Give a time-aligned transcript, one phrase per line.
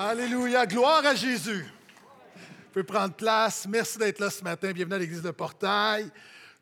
[0.00, 0.64] Alléluia.
[0.64, 1.64] Gloire à Jésus.
[1.64, 3.66] Vous pouvez prendre place.
[3.68, 4.70] Merci d'être là ce matin.
[4.70, 6.08] Bienvenue à l'Église de Portail.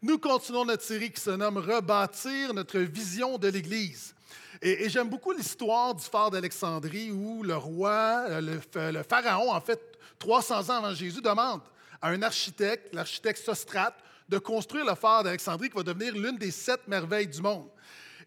[0.00, 4.14] Nous continuons notre série qui se nomme Rebâtir notre vision de l'Église.
[4.62, 9.61] Et, j'aime beaucoup l'histoire du phare d'Alexandrie où le roi, euh, le, le, pharaon, en
[9.61, 9.82] fait,
[10.18, 11.61] 300 ans avant Jésus, demande
[12.00, 13.98] à un architecte, l'architecte Sostrate,
[14.30, 17.68] de construire le phare d'Alexandrie qui va devenir l'une des sept merveilles du monde.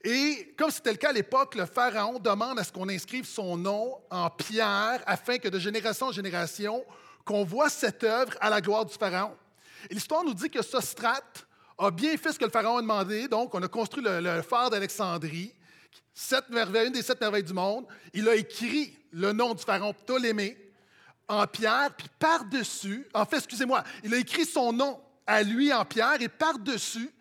[0.04, 3.58] Et comme c'était le cas à l'époque, le pharaon demande à ce qu'on inscrive son
[3.58, 6.86] nom en pierre afin que de génération en génération,
[7.26, 9.36] qu'on voit cette œuvre à la gloire du pharaon.
[9.92, 11.46] L'histoire nous dit que Sostrate
[11.78, 13.28] a bien fait ce que le pharaon a demandé.
[13.28, 15.54] Donc, on a construit le, phare d'Alexandrie,
[16.32, 17.86] une des sept merveilles du monde.
[18.14, 20.58] Il a écrit le nom du pharaon Ptolémée
[21.28, 25.86] en pierre, puis par-dessus, en fait, excusez-moi, il a écrit son nom à lui en
[25.86, 27.12] pierre, et par-dessus,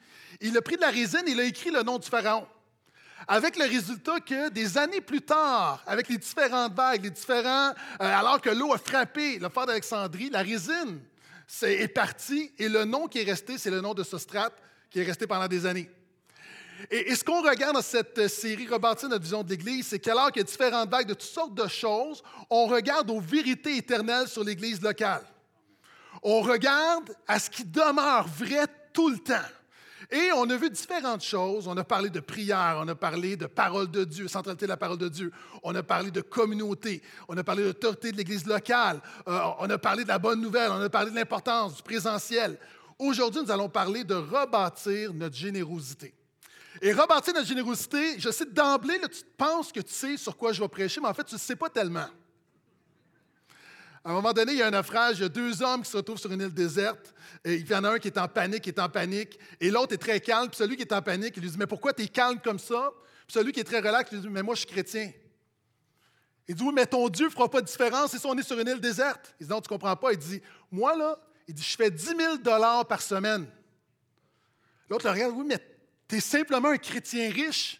[0.40, 2.46] il a pris de la résine et il a écrit le nom du pharaon.
[3.26, 7.74] Avec le résultat que des années plus tard, avec les différentes vagues, les différents, euh,
[7.98, 11.00] alors que l'eau a frappé le fort d'Alexandrie, la résine
[11.62, 14.54] est, partie et le nom qui est resté, c'est le nom de Sostrate
[14.90, 15.90] qui est resté pendant des années.
[16.90, 20.42] Et, ce qu'on regarde dans cette série Rebâtir notre vision de l'Église, c'est qu'alors qu'il
[20.42, 24.44] y a différentes vagues de toutes sortes de choses, on regarde aux vérités éternelles sur
[24.44, 25.24] l'Église locale.
[26.22, 29.34] On regarde à ce qui demeure vrai tout le temps.
[30.10, 31.68] Et on a vu différentes choses.
[31.68, 34.78] On a parlé de prière, on a parlé de parole de Dieu, centralité de la
[34.78, 35.30] parole de Dieu.
[35.62, 39.76] On a parlé de communauté, on a parlé d'autorité de l'Église locale, euh, on a
[39.76, 42.58] parlé de la bonne nouvelle, on a parlé de l'importance du présentiel.
[42.98, 46.14] Aujourd'hui, nous allons parler de rebâtir notre générosité.
[46.80, 50.62] Et rebâtir notre générosité, je sais d'emblée, tu penses que tu sais sur quoi je
[50.62, 52.08] vais prêcher, mais en fait, tu ne sais pas tellement.
[54.08, 55.90] À un moment donné, il y a un naufrage, il y a deux hommes qui
[55.90, 57.12] se retrouvent sur une île déserte.
[57.44, 59.70] Et il y en a un qui est en panique, qui est en panique, et
[59.70, 60.48] l'autre est très calme.
[60.48, 62.58] Puis celui qui est en panique, il lui dit Mais pourquoi tu es calme comme
[62.58, 62.90] ça
[63.26, 65.12] Puis celui qui est très relax, lui dit Mais moi, je suis chrétien.
[66.48, 68.58] Il dit Oui, mais ton Dieu ne fera pas de différence si on est sur
[68.58, 69.34] une île déserte.
[69.40, 70.12] Il dit Non, tu ne comprends pas.
[70.12, 70.40] Il dit
[70.72, 73.46] Moi, là, il dit Je fais 10 000 par semaine.
[74.88, 75.58] L'autre le regarde Oui, mais
[76.08, 77.78] tu es simplement un chrétien riche.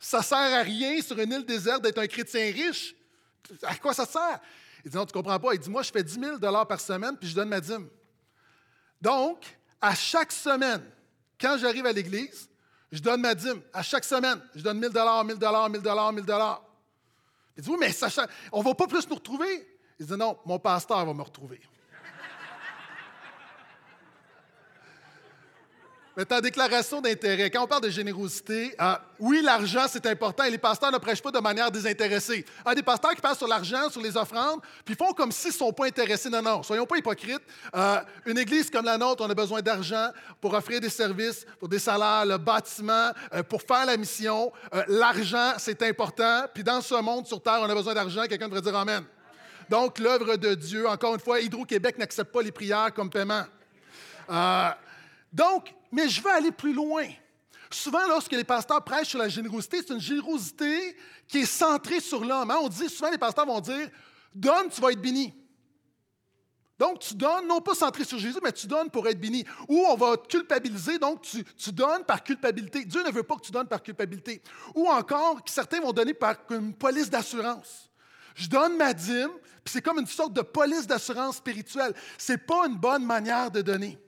[0.00, 2.96] Ça ne sert à rien sur une île déserte d'être un chrétien riche.
[3.62, 4.40] À quoi ça sert?
[4.84, 5.54] Il dit Non, tu ne comprends pas.
[5.54, 7.88] Il dit Moi, je fais 10 000 par semaine, puis je donne ma dîme.
[9.00, 10.82] Donc, à chaque semaine,
[11.40, 12.48] quand j'arrive à l'église,
[12.92, 13.62] je donne ma dîme.
[13.72, 16.62] À chaque semaine, je donne 1000 dollars, 1000 dollars, 1000 dollars, 1000 dollars.
[17.56, 18.08] Il dit Oui, mais ça,
[18.52, 19.78] on ne va pas plus nous retrouver.
[19.98, 21.60] Il dit Non, mon pasteur va me retrouver.
[26.28, 30.58] Ta déclaration d'intérêt, quand on parle de générosité, ah, oui, l'argent, c'est important et les
[30.58, 32.44] pasteurs ne prêchent pas de manière désintéressée.
[32.64, 35.32] Il y a des pasteurs qui parlent sur l'argent, sur les offrandes, puis font comme
[35.32, 36.28] s'ils ne sont pas intéressés.
[36.28, 37.42] Non, non, soyons pas hypocrites.
[37.74, 40.08] Euh, une église comme la nôtre, on a besoin d'argent
[40.40, 44.52] pour offrir des services, pour des salaires, le bâtiment, euh, pour faire la mission.
[44.74, 46.44] Euh, l'argent, c'est important.
[46.52, 48.24] Puis dans ce monde sur Terre, on a besoin d'argent.
[48.28, 49.04] Quelqu'un devrait dire Amen.
[49.68, 53.44] Donc, l'œuvre de Dieu, encore une fois, Hydro-Québec n'accepte pas les prières comme paiement.
[55.32, 57.06] Donc, mais je veux aller plus loin.
[57.70, 60.96] Souvent, lorsque les pasteurs prêchent sur la générosité, c'est une générosité
[61.28, 62.50] qui est centrée sur l'homme.
[62.50, 62.58] Hein.
[62.62, 63.88] On dit souvent, les pasteurs vont dire
[64.34, 65.32] Donne, tu vas être béni.
[66.78, 69.44] Donc, tu donnes, non pas centré sur Jésus, mais tu donnes pour être béni.
[69.68, 72.86] Ou on va te culpabiliser, donc tu, tu, donnes par culpabilité.
[72.86, 74.40] Dieu ne veut pas que tu donnes par culpabilité.
[74.74, 77.90] Ou encore, certains vont donner par une police d'assurance.
[78.34, 79.32] Je donne ma dîme,
[79.62, 81.92] puis c'est comme une sorte de police d'assurance spirituelle.
[82.16, 83.98] Ce n'est pas une bonne manière de donner.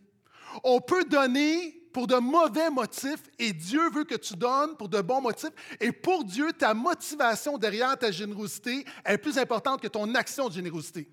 [0.63, 5.01] On peut donner pour de mauvais motifs et Dieu veut que tu donnes pour de
[5.01, 5.51] bons motifs.
[5.81, 10.55] Et pour Dieu, ta motivation derrière ta générosité est plus importante que ton action de
[10.55, 11.09] générosité.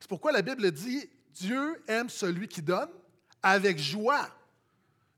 [0.00, 2.88] C'est pourquoi la Bible dit, Dieu aime celui qui donne
[3.42, 4.28] avec joie.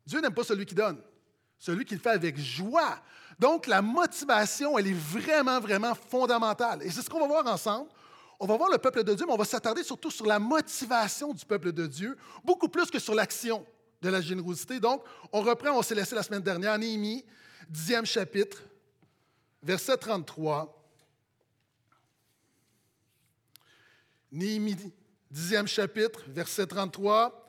[0.07, 0.99] Dieu n'aime pas celui qui donne,
[1.59, 2.99] celui qui le fait avec joie.
[3.39, 6.83] Donc la motivation, elle est vraiment, vraiment fondamentale.
[6.83, 7.89] Et c'est ce qu'on va voir ensemble
[8.41, 11.33] on va voir le peuple de Dieu, mais on va s'attarder surtout sur la motivation
[11.33, 13.65] du peuple de Dieu, beaucoup plus que sur l'action
[14.03, 14.81] de la générosité.
[14.81, 15.03] Donc,
[15.33, 17.25] on reprend, on s'est laissé la semaine dernière, Néhémie,
[17.69, 18.63] dixième chapitre,
[19.63, 20.83] verset 33.
[24.31, 24.77] Néhémie,
[25.31, 27.49] dixième chapitre, verset 33.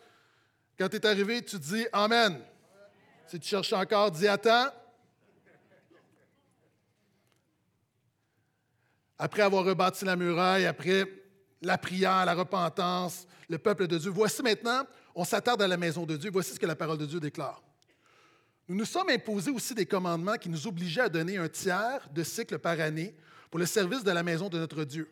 [0.78, 2.40] Quand tu es arrivé, tu dis Amen.
[3.28, 4.70] Si tu cherches encore, dis Attends.
[9.18, 11.06] Après avoir rebâti la muraille, après
[11.62, 14.12] la prière, la repentance, le peuple de Dieu.
[14.12, 14.84] Voici maintenant,
[15.14, 16.30] on s'attarde à la maison de Dieu.
[16.32, 17.64] Voici ce que la parole de Dieu déclare.
[18.68, 22.24] Nous nous sommes imposés aussi des commandements qui nous obligeaient à donner un tiers de
[22.24, 23.16] cycle par année
[23.52, 25.08] pour le service de la maison de notre Dieu,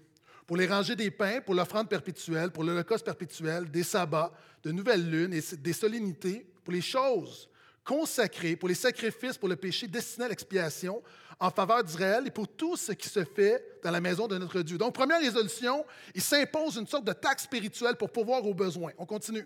[0.48, 4.34] pour les rangées des pains, pour l'offrande perpétuelle, pour l'holocauste perpétuel, des sabbats,
[4.64, 7.48] de nouvelles lunes et des solennités, pour les choses
[7.84, 11.02] consacré pour les sacrifices pour le péché destinés à l'expiation
[11.40, 14.62] en faveur d'Israël et pour tout ce qui se fait dans la maison de notre
[14.62, 14.78] Dieu.
[14.78, 15.86] Donc, première résolution,
[16.16, 18.92] il s'impose une sorte de taxe spirituelle pour pouvoir aux besoins.
[18.98, 19.46] On continue.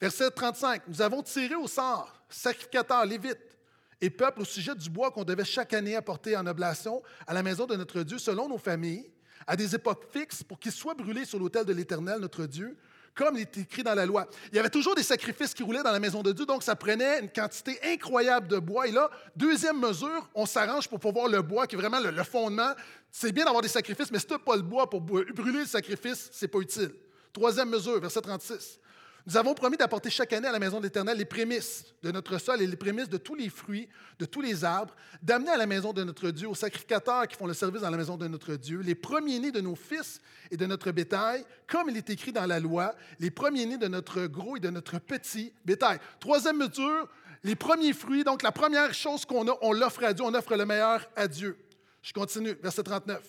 [0.00, 0.82] Verset 35.
[0.88, 3.56] Nous avons tiré au sort, sacrificateurs, lévites
[4.00, 7.42] et peuple au sujet du bois qu'on devait chaque année apporter en oblation à la
[7.42, 9.10] maison de notre Dieu selon nos familles,
[9.46, 12.76] à des époques fixes pour qu'il soit brûlé sur l'autel de l'Éternel, notre Dieu,
[13.14, 14.26] comme il est écrit dans la loi.
[14.50, 16.74] Il y avait toujours des sacrifices qui roulaient dans la maison de Dieu, donc ça
[16.74, 18.88] prenait une quantité incroyable de bois.
[18.88, 22.72] Et là, deuxième mesure, on s'arrange pour pouvoir le bois, qui est vraiment le, fondement.
[23.10, 25.66] C'est bien d'avoir des sacrifices, mais si tu n'as pas le bois pour brûler le
[25.66, 26.92] sacrifice, ce n'est pas utile.
[27.32, 28.78] Troisième mesure, verset 36.
[29.26, 32.36] Nous avons promis d'apporter chaque année à la maison de l'Éternel les prémices de notre
[32.36, 33.88] sol et les prémices de tous les fruits,
[34.18, 37.46] de tous les arbres, d'amener à la maison de notre Dieu, aux sacrificateurs qui font
[37.46, 40.66] le service dans la maison de notre Dieu, les premiers-nés de nos fils et de
[40.66, 44.60] notre bétail, comme il est écrit dans la loi, les premiers-nés de notre gros et
[44.60, 46.00] de notre petit bétail.
[46.20, 47.08] Troisième mesure,
[47.44, 48.24] les premiers fruits.
[48.24, 51.28] Donc, la première chose qu'on a, on l'offre à Dieu, on offre le meilleur à
[51.28, 51.56] Dieu.
[52.02, 53.22] Je continue, verset 39.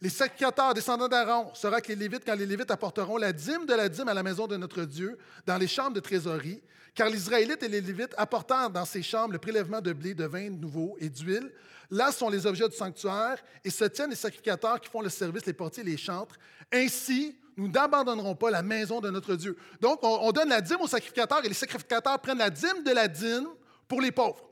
[0.00, 3.74] Les sacrificateurs descendants d'Aaron sera que les Lévites, quand les Lévites apporteront la dîme de
[3.74, 6.62] la dîme à la maison de notre Dieu, dans les chambres de trésorerie,
[6.94, 10.24] car les Israélites et les Lévites apportèrent dans ces chambres le prélèvement de blé, de
[10.24, 11.52] vin nouveau et d'huile.
[11.90, 15.46] Là sont les objets du sanctuaire, et se tiennent les sacrificateurs qui font le service,
[15.46, 16.36] les portiers, les chantres.
[16.72, 19.56] Ainsi, nous n'abandonnerons pas la maison de notre Dieu.
[19.80, 22.92] Donc, on, on donne la dîme aux sacrificateurs, et les sacrificateurs prennent la dîme de
[22.92, 23.48] la dîme
[23.88, 24.48] pour les pauvres.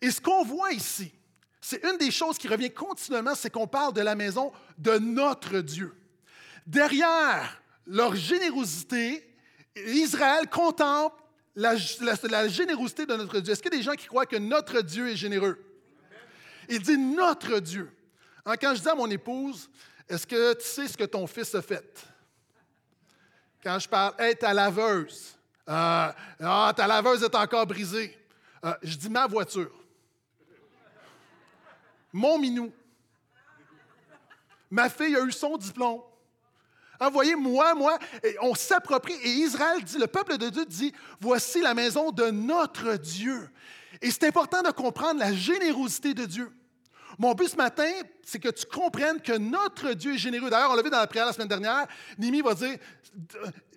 [0.00, 1.12] Et ce qu'on voit ici,
[1.60, 5.60] c'est une des choses qui revient continuellement, c'est qu'on parle de la maison de notre
[5.60, 5.94] Dieu.
[6.66, 9.26] Derrière leur générosité,
[9.76, 11.16] Israël contemple
[11.56, 11.76] la,
[12.48, 13.52] générosité de notre Dieu.
[13.52, 15.62] Est-ce qu'il y a des gens qui croient que notre Dieu est généreux?
[16.68, 17.90] Il dit notre Dieu.
[18.46, 19.68] Hein, quand je dis à mon épouse,
[20.08, 22.06] est-ce que tu sais ce que ton fils a fait?
[23.62, 25.36] Quand je parle, hey, ta laveuse.
[25.68, 28.16] Euh, ah, ta laveuse est encore brisée.
[28.64, 29.79] Euh, je dis ma voiture.
[32.12, 32.72] Mon minou.
[34.70, 36.00] Ma fille a eu son diplôme.
[37.00, 37.74] Envoyez moi,
[38.42, 39.14] on s'approprie.
[39.22, 43.48] Et Israël dit, le peuple de Dieu dit, voici la maison de notre Dieu.
[44.02, 46.52] Et c'est important de comprendre la générosité de Dieu.
[47.18, 47.90] Mon but ce matin,
[48.22, 50.50] c'est que tu comprennes que notre Dieu est généreux.
[50.50, 51.86] D'ailleurs, on l'a vu dans la prière la semaine dernière.
[52.18, 52.78] Nimi va dire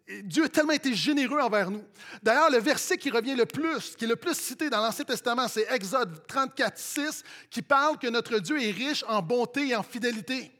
[0.07, 1.83] Dieu a tellement été généreux envers nous.
[2.21, 5.47] D'ailleurs, le verset qui revient le plus, qui est le plus cité dans l'Ancien Testament,
[5.47, 9.83] c'est Exode 34, 6, qui parle que notre Dieu est riche en bonté et en
[9.83, 10.51] fidélité.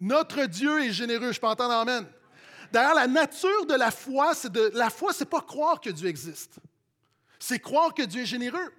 [0.00, 1.32] Notre Dieu est généreux.
[1.32, 2.06] Je peux entendre Amen.
[2.70, 6.08] D'ailleurs, la nature de la foi, c'est de la foi, c'est pas croire que Dieu
[6.08, 6.56] existe.
[7.38, 8.72] C'est croire que Dieu est généreux.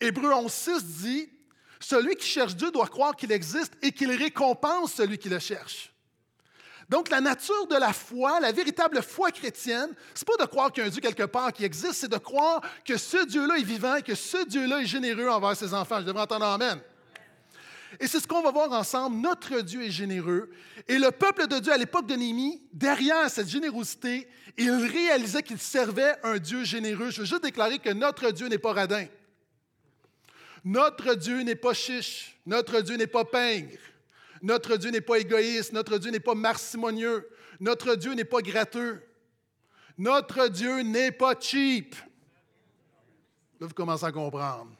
[0.00, 1.28] Hébreu 11, 6 dit
[1.80, 5.93] Celui qui cherche Dieu doit croire qu'il existe et qu'il récompense celui qui le cherche.
[6.94, 10.70] Donc, la nature de la foi, la véritable foi chrétienne, ce n'est pas de croire
[10.70, 13.58] qu'il y a un Dieu quelque part qui existe, c'est de croire que ce Dieu-là
[13.58, 15.98] est vivant et que ce Dieu-là est généreux envers ses enfants.
[15.98, 16.78] Je devrais entendre Amen.
[17.98, 19.16] Et c'est ce qu'on va voir ensemble.
[19.16, 20.52] Notre Dieu est généreux.
[20.86, 25.58] Et le peuple de Dieu, à l'époque de Néhémie, derrière cette générosité, il réalisait qu'il
[25.58, 27.10] servait un Dieu généreux.
[27.10, 29.06] Je veux juste déclarer que notre Dieu n'est pas radin.
[30.64, 32.38] Notre Dieu n'est pas chiche.
[32.46, 33.80] Notre Dieu n'est pas pingre.
[34.44, 37.26] Notre Dieu n'est pas égoïste, notre Dieu n'est pas marcimonieux,
[37.60, 39.02] notre Dieu n'est pas gratteux,
[39.96, 41.94] notre Dieu n'est pas cheap.
[43.58, 44.70] Là, vous commencez à comprendre.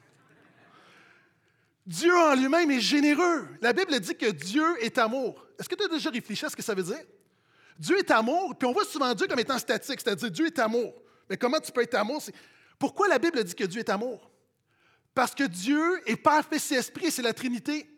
[1.83, 3.47] Dieu en lui-même est généreux.
[3.59, 5.43] La Bible dit que Dieu est amour.
[5.59, 7.03] Est-ce que tu as déjà réfléchi à ce que ça veut dire?
[7.79, 10.93] Dieu est amour, puis on voit souvent Dieu comme étant statique, c'est-à-dire Dieu est amour.
[11.27, 12.21] Mais comment tu peux être amour?
[12.77, 14.29] Pourquoi la Bible dit que Dieu est amour?
[15.15, 17.89] Parce que Dieu est Père, Fils et Esprit, c'est la Trinité.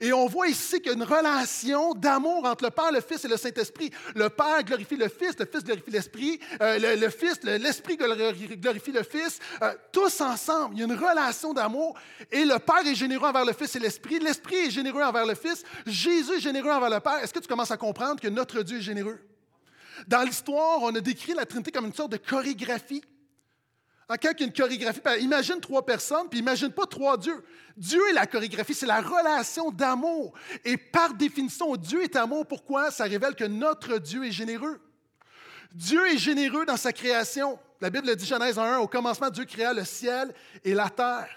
[0.00, 3.24] Et on voit ici qu'il y a une relation d'amour entre le Père, le Fils
[3.24, 3.90] et le Saint-Esprit.
[4.14, 9.02] Le Père glorifie le Fils, le Fils glorifie l'Esprit, euh, le, Fils, l'Esprit glorifie le
[9.02, 10.74] Fils, euh, tous ensemble.
[10.74, 11.98] Il y a une relation d'amour.
[12.30, 14.18] Et le Père est généreux envers le Fils et l'Esprit.
[14.18, 15.64] L'Esprit est généreux envers le Fils.
[15.86, 17.18] Jésus est généreux envers le Père.
[17.22, 19.18] Est-ce que tu commences à comprendre que notre Dieu est généreux?
[20.06, 23.02] Dans l'histoire, on a décrit la Trinité comme une sorte de chorégraphie.
[24.08, 27.44] Quand il y a une chorégraphie, ben, imagine trois personnes, puis imagine pas trois dieux.
[27.76, 30.32] Dieu est la chorégraphie, c'est la relation d'amour.
[30.64, 32.46] Et par définition, Dieu est amour.
[32.46, 32.90] Pourquoi?
[32.90, 34.80] Ça révèle que notre Dieu est généreux.
[35.74, 37.58] Dieu est généreux dans sa création.
[37.82, 40.32] La Bible dit, Genèse 1, au commencement, Dieu créa le ciel
[40.64, 41.28] et la terre.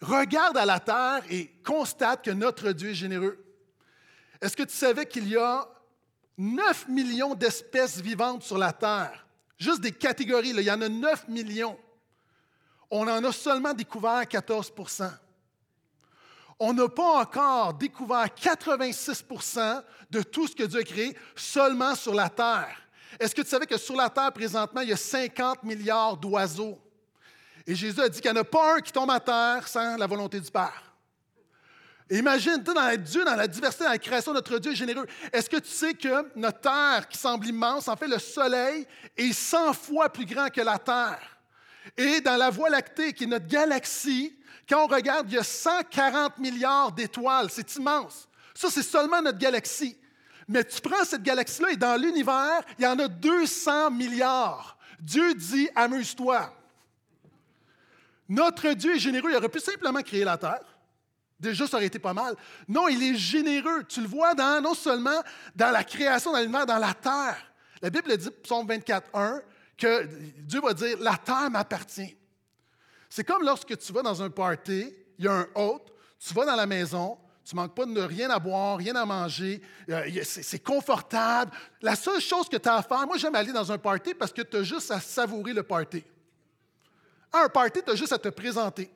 [0.00, 3.38] Regarde à la terre et constate que notre Dieu est généreux.
[4.40, 5.66] Est-ce que tu savais qu'il y a
[6.36, 9.25] 9 millions d'espèces vivantes sur la terre?
[9.58, 11.78] Juste des catégories, il y en a 9 millions.
[12.90, 15.10] On en a seulement découvert 14%
[16.58, 22.14] On n'a pas encore découvert 86% de tout ce que Dieu a créé seulement sur
[22.14, 22.76] la Terre.
[23.18, 26.78] Est-ce que tu savais que sur la Terre, présentement, il y a 50 milliards d'oiseaux?
[27.66, 29.96] Et Jésus a dit qu'il n'y en a pas un qui tombe à terre sans
[29.96, 30.85] la volonté du Père.
[32.10, 35.06] Imagine, tu dans Dieu, dans la diversité, dans la création, notre Dieu est généreux.
[35.32, 38.86] Est-ce que tu sais que notre terre, qui semble immense, en fait, le soleil
[39.16, 41.38] est 100 fois plus grand que la terre?
[41.96, 44.36] Et dans la Voie lactée, qui est notre galaxie,
[44.68, 47.48] quand on regarde, il y a 140 milliards d'étoiles.
[47.50, 48.28] C'est immense.
[48.54, 49.96] Ça, c'est seulement notre galaxie.
[50.48, 54.76] Mais tu prends cette galaxie-là et dans l'univers, il y en a 200 milliards.
[55.00, 56.52] Dieu dit, amuse-toi.
[58.28, 59.30] Notre Dieu est généreux.
[59.30, 60.75] Il aurait pu simplement créer la terre.
[61.38, 62.34] Déjà, ça aurait été pas mal.
[62.66, 63.84] Non, il est généreux.
[63.84, 65.22] Tu le vois dans, non seulement
[65.54, 67.52] dans la création, dans l'univers, dans la terre.
[67.82, 69.42] La Bible dit, psaume 24, 1,
[69.76, 72.16] que Dieu va dire La terre m'appartient.
[73.08, 76.46] C'est comme lorsque tu vas dans un party, il y a un hôte, tu vas
[76.46, 80.58] dans la maison, tu manques pas de rien à boire, rien à manger, euh, c'est
[80.58, 81.52] confortable.
[81.80, 84.32] La seule chose que tu as à faire, moi j'aime aller dans un party parce
[84.32, 86.02] que tu as juste à savourer le party.
[87.32, 88.90] un party, tu as juste à te présenter.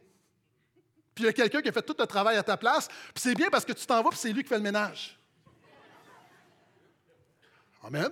[1.21, 3.35] Il y a quelqu'un qui a fait tout le travail à ta place, puis c'est
[3.35, 5.19] bien parce que tu t'en vas, puis c'est lui qui fait le ménage.
[7.83, 8.11] Amen.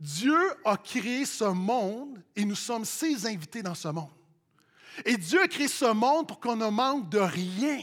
[0.00, 4.10] Dieu a créé ce monde et nous sommes ses invités dans ce monde.
[5.04, 7.80] Et Dieu a créé ce monde pour qu'on ne manque de rien.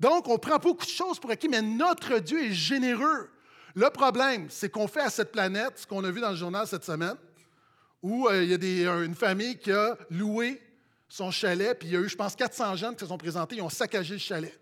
[0.00, 3.30] Donc, on prend beaucoup de choses pour acquis, mais notre Dieu est généreux.
[3.74, 6.66] Le problème, c'est qu'on fait à cette planète ce qu'on a vu dans le journal
[6.66, 7.16] cette semaine,
[8.02, 10.60] où euh, il y a une famille qui a loué
[11.08, 13.56] son chalet, puis il y a eu, je pense, 400 jeunes qui se sont présentés,
[13.56, 14.58] ils ont saccagé le chalet.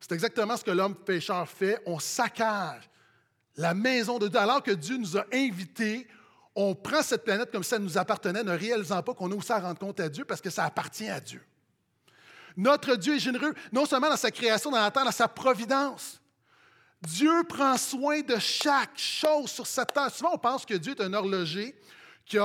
[0.00, 1.80] C'est exactement ce que l'homme pécheur fait.
[1.86, 2.90] On saccage
[3.56, 4.38] la maison de Dieu.
[4.38, 6.06] Alors que Dieu nous a invités,
[6.54, 9.52] on prend cette planète comme si ça nous appartenait, ne réalisant pas qu'on a aussi
[9.52, 11.42] à rendre compte à Dieu parce que ça appartient à Dieu.
[12.56, 16.20] Notre Dieu est généreux, non seulement dans sa création, dans la terre, dans sa providence.
[17.02, 20.10] Dieu prend soin de chaque chose sur cette terre.
[20.10, 21.74] Souvent, on pense que Dieu est un horloger
[22.24, 22.38] qui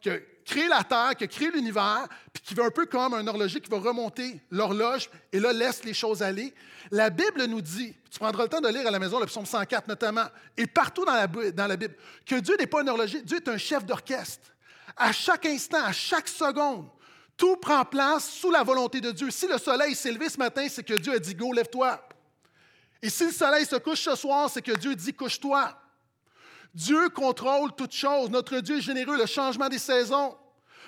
[0.00, 3.26] qui a créé la terre, qui a l'univers, puis qui veut un peu comme un
[3.26, 6.54] horloger qui va remonter l'horloge et là laisse les choses aller.
[6.90, 9.46] La Bible nous dit, tu prendras le temps de lire à la maison le psaume
[9.46, 11.94] 104 notamment, et partout dans la, dans la Bible,
[12.26, 14.50] que Dieu n'est pas un horloger, Dieu est un chef d'orchestre.
[14.96, 16.86] À chaque instant, à chaque seconde,
[17.36, 19.30] tout prend place sous la volonté de Dieu.
[19.30, 22.00] Si le soleil s'est levé ce matin, c'est que Dieu a dit Go, lève-toi.
[23.00, 25.76] Et si le soleil se couche ce soir, c'est que Dieu dit Couche-toi.
[26.74, 28.30] Dieu contrôle toutes choses.
[28.30, 30.36] Notre Dieu est généreux, le changement des saisons.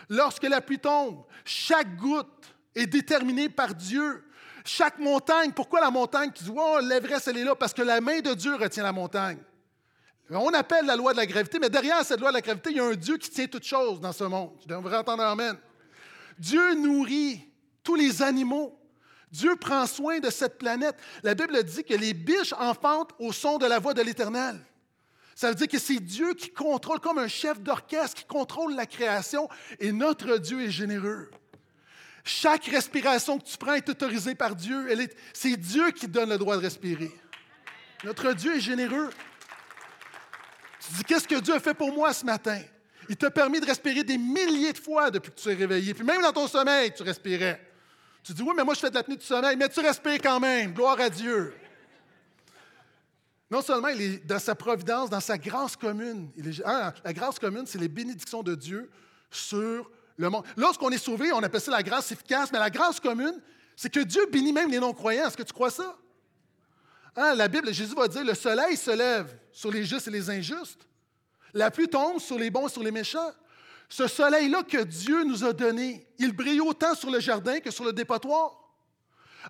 [0.09, 2.29] Lorsque la pluie tombe, chaque goutte
[2.75, 4.25] est déterminée par Dieu.
[4.65, 6.31] Chaque montagne, pourquoi la montagne?
[6.33, 7.55] Qui dit Oh, l'Everest, elle est là?
[7.55, 9.39] Parce que la main de Dieu retient la montagne.
[10.31, 12.77] On appelle la loi de la gravité, mais derrière cette loi de la gravité, il
[12.77, 14.53] y a un Dieu qui tient toutes choses dans ce monde.
[14.63, 15.57] Je devrais entendre Amen.
[16.39, 17.47] Dieu nourrit
[17.83, 18.79] tous les animaux.
[19.31, 20.97] Dieu prend soin de cette planète.
[21.23, 24.59] La Bible dit que les biches enfantent au son de la voix de l'Éternel.
[25.35, 28.87] Ça veut dire que c'est Dieu qui contrôle, comme un chef d'orchestre qui contrôle la
[28.87, 29.49] création,
[29.81, 31.31] et notre Dieu est généreux.
[32.25, 34.89] Chaque respiration que tu prends est autorisée par Dieu.
[35.33, 37.11] C'est Dieu qui donne le droit de respirer.
[38.03, 39.11] Notre Dieu est généreux.
[40.81, 42.61] Tu dis, qu'est-ce que Dieu a fait pour moi ce matin?
[43.09, 45.93] Il t'a permis de respirer des milliers de fois depuis que tu es réveillé.
[45.93, 47.61] Puis même dans ton sommeil, tu respirais.
[48.23, 50.41] Tu dis, oui, mais moi, je fais de l'apnée du sommeil, mais tu respires quand
[50.41, 50.73] même.
[50.73, 51.55] Gloire à Dieu.
[53.51, 56.31] Non seulement il est dans sa providence, dans sa grâce commune.
[56.65, 58.91] Hein, la grâce commune, c'est les bénédictions de Dieu
[59.31, 60.45] sur le monde.
[60.57, 63.41] Lorsqu'on est sauvé, on appelle ça la grâce efficace, mais la grâce commune,
[63.77, 65.27] c'est que Dieu bénit même les non-croyants.
[65.27, 65.97] Est-ce que tu crois ça?
[67.17, 70.31] Hein, la Bible, Jésus va dire, le soleil se lève sur les justes et les
[70.31, 70.89] injustes.
[71.53, 73.33] La pluie tombe sur les bons et sur les méchants.
[73.89, 77.85] Ce soleil-là que Dieu nous a donné, il brille autant sur le jardin que sur
[77.85, 78.64] le dépotoir.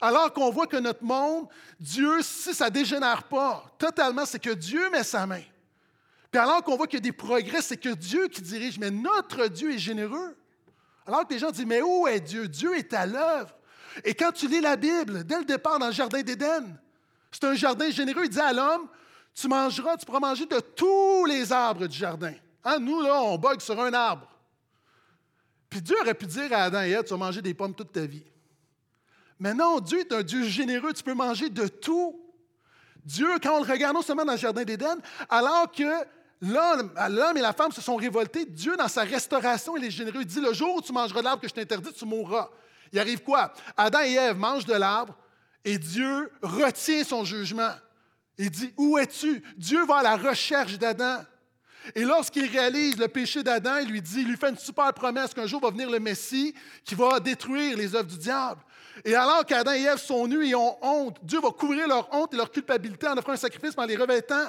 [0.01, 1.47] Alors qu'on voit que notre monde,
[1.79, 5.43] Dieu, si ça ne dégénère pas totalement, c'est que Dieu met sa main.
[6.31, 8.91] Puis alors qu'on voit qu'il y a des progrès, c'est que Dieu qui dirige, mais
[8.91, 10.37] notre Dieu est généreux.
[11.07, 12.49] Alors que les gens disent, mais où est Dieu?
[12.49, 13.55] Dieu est à l'œuvre.
[14.03, 16.77] Et quand tu lis la Bible, dès le départ dans le Jardin d'Éden,
[17.31, 18.25] c'est un jardin généreux.
[18.25, 18.89] Il dit à l'homme,
[19.35, 22.35] tu mangeras, tu pourras manger de tous les arbres du jardin.
[22.65, 24.29] Hein, nous, là, on bug sur un arbre.
[25.69, 27.93] Puis Dieu aurait pu dire à Adam et Ève, tu vas manger des pommes toute
[27.93, 28.25] ta vie.
[29.39, 32.21] Mais non, Dieu est un Dieu généreux, tu peux manger de tout.
[33.05, 34.99] Dieu, quand on le regarde non seulement dans le Jardin d'Éden,
[35.29, 35.83] alors que
[36.41, 40.21] l'homme et la femme se sont révoltés, Dieu, dans sa restauration, il est généreux.
[40.21, 42.49] Il dit, le jour où tu mangeras de l'arbre que je t'interdis, tu mourras.
[42.93, 43.53] Il arrive quoi?
[43.77, 45.17] Adam et Ève mangent de l'arbre
[45.65, 47.73] et Dieu retient son jugement.
[48.39, 49.43] Il dit, où es-tu?
[49.57, 51.19] Dieu va à la recherche d'Adam.
[51.95, 55.35] Et lorsqu'il réalise le péché d'Adam, il lui dit, il lui fait une super promesse
[55.35, 58.61] qu'un jour va venir le Messie qui va détruire les œuvres du diable.
[59.05, 62.35] Et alors qu'Adam et Ève sont nus et ont honte, Dieu va couvrir leur honte
[62.35, 64.49] et leur culpabilité en offrant un sacrifice en les revêtant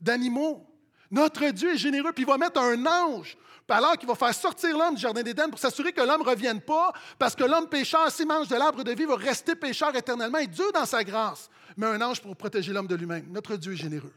[0.00, 0.66] d'animaux.
[1.10, 3.36] Notre Dieu est généreux, puis il va mettre un ange,
[3.68, 6.60] alors qu'il va faire sortir l'homme du Jardin d'Éden pour s'assurer que l'homme ne revienne
[6.60, 10.38] pas, parce que l'homme pécheur, s'il mange de l'arbre de vie, va rester pécheur éternellement.
[10.38, 13.26] Et Dieu, dans sa grâce, met un ange pour protéger l'homme de lui-même.
[13.30, 14.12] Notre Dieu est généreux.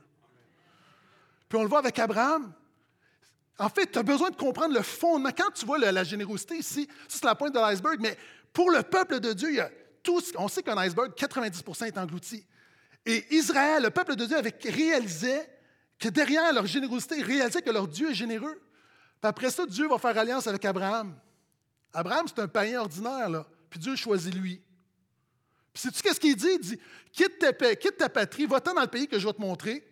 [1.48, 2.52] Puis on le voit avec Abraham.
[3.60, 5.32] En fait, tu as besoin de comprendre le fondement.
[5.36, 8.16] Quand tu vois la, générosité ici, c'est la pointe de l'iceberg, mais
[8.54, 9.70] pour le peuple de Dieu, il y a
[10.04, 12.46] tout, on sait qu'un iceberg, 90% est englouti.
[13.06, 15.40] Et Israël, le peuple de Dieu, avait réalisé
[16.00, 18.62] que derrière leur générosité, ils réalisaient que leur Dieu est généreux.
[19.22, 21.18] Puis après ça, Dieu va faire alliance avec Abraham.
[21.94, 23.48] Abraham, c'est un païen ordinaire, là.
[23.70, 24.62] Puis Dieu choisit lui.
[25.74, 26.48] Puis sais-tu qu'est-ce qu'il dit?
[26.54, 26.80] Il dit
[27.12, 29.86] quitte ta, quitte ta patrie, va-t'en dans le pays que je vais te montrer.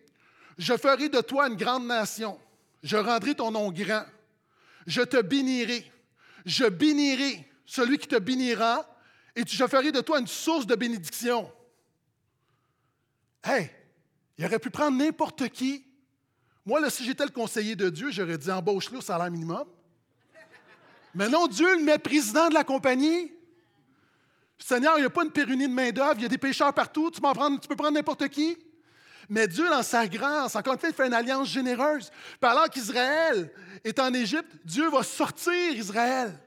[0.58, 2.38] Je ferai de toi une grande nation.
[2.82, 4.04] Je rendrai ton nom grand.
[4.86, 5.90] Je te bénirai.
[6.44, 8.86] Je bénirai celui qui te bénira
[9.34, 11.52] et je ferai de toi une source de bénédiction.
[13.44, 13.70] Hey,
[14.38, 15.84] il aurait pu prendre n'importe qui.
[16.64, 19.64] Moi, là, si j'étais le conseiller de Dieu, j'aurais dit embauche-le au salaire minimum.
[21.14, 23.32] Mais non, Dieu le met président de la compagnie.
[24.58, 27.10] Seigneur, il n'y a pas une pérunie de main-d'œuvre, il y a des pécheurs partout,
[27.10, 28.56] tu, tu peux prendre n'importe qui.
[29.28, 32.10] Mais Dieu, dans sa grâce, encore une fois, il fait une alliance généreuse.
[32.40, 33.50] Puis alors qu'Israël
[33.84, 36.38] est en Égypte, Dieu va sortir Israël.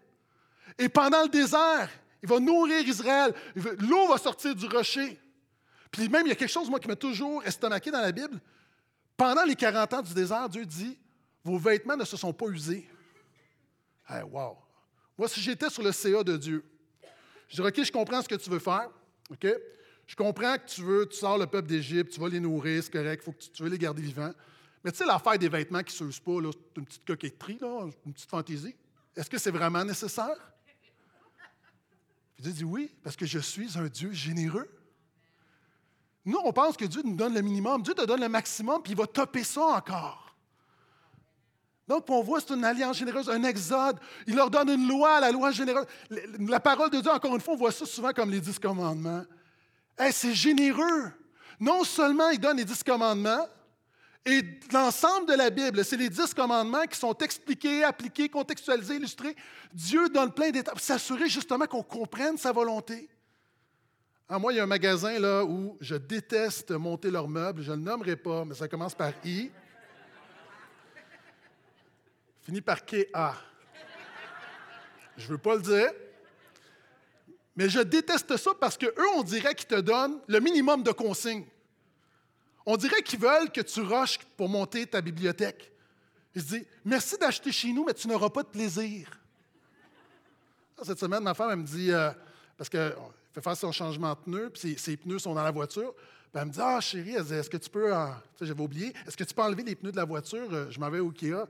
[0.80, 1.90] Et pendant le désert,
[2.24, 3.34] il va nourrir Israël.
[3.56, 5.20] L'eau va sortir du rocher.
[5.92, 8.40] Puis même, il y a quelque chose, moi, qui m'a toujours estomaqué dans la Bible.
[9.18, 10.98] Pendant les 40 ans du désert, Dieu dit
[11.44, 12.88] Vos vêtements ne se sont pas usés.
[14.08, 14.58] Hey, wow!
[15.18, 16.64] Moi, si j'étais sur le CA de Dieu,
[17.50, 18.90] je dirais OK, je comprends ce que tu veux faire.
[19.30, 19.48] OK?
[20.08, 22.92] Je comprends que tu veux, tu sors le peuple d'Égypte, tu vas les nourrir, c'est
[22.92, 24.32] correct, faut que tu, veux les garder vivants.
[24.84, 27.60] Mais tu sais, l'affaire des vêtements qui ne s'usent pas, c'est une petite coquetterie,
[28.06, 28.76] une petite fantaisie.
[29.16, 30.38] Est-ce que c'est vraiment nécessaire?
[32.40, 34.70] Dieu dit oui, parce que je suis un Dieu généreux.
[36.26, 37.82] Nous, on pense que Dieu nous donne le minimum.
[37.82, 40.36] Dieu te donne le maximum, puis il va topper ça encore.
[41.88, 44.00] Donc, on voit, c'est une alliance généreuse, un exode.
[44.28, 45.86] Il leur donne une loi, la loi généreuse.
[46.40, 49.24] La parole de Dieu, encore une fois, on voit ça souvent comme les dix commandements
[50.12, 51.12] c'est généreux.
[51.60, 53.46] Non seulement il donne les dix commandements,
[54.26, 59.36] et l'ensemble de la Bible, c'est les dix commandements qui sont expliqués, appliqués, contextualisés, illustrés.
[59.74, 63.10] Dieu donne plein d'étapes pour s'assurer justement qu'on comprenne sa volonté.
[64.28, 67.64] Ah, moi, il y a un magasin là où je déteste monter leurs meubles.
[67.64, 69.50] Je ne le nommerai pas, mais ça commence par I.
[72.42, 73.36] Finit par K-A.
[75.18, 75.92] Je ne veux pas le dire.
[77.56, 81.46] Mais je déteste ça parce qu'eux, on dirait qu'ils te donnent le minimum de consignes.
[82.72, 85.72] On dirait qu'ils veulent que tu rushes pour monter ta bibliothèque.
[86.36, 86.56] Ils se
[86.86, 89.10] Merci d'acheter chez nous, mais tu n'auras pas de plaisir.
[90.84, 92.12] Cette semaine, ma femme, me dit euh,
[92.56, 92.96] Parce qu'elle
[93.34, 95.96] fait faire son changement de pneus, puis ses, pneus sont dans la voiture.
[96.32, 97.92] elle me dit Ah, chérie, est-ce que tu peux.
[98.40, 98.94] j'avais oublié.
[99.08, 100.54] Est-ce que tu peux enlever les pneus de la voiture?
[100.54, 101.34] Euh, Je m'en vais au Ikea.
[101.34, 101.48] Euh,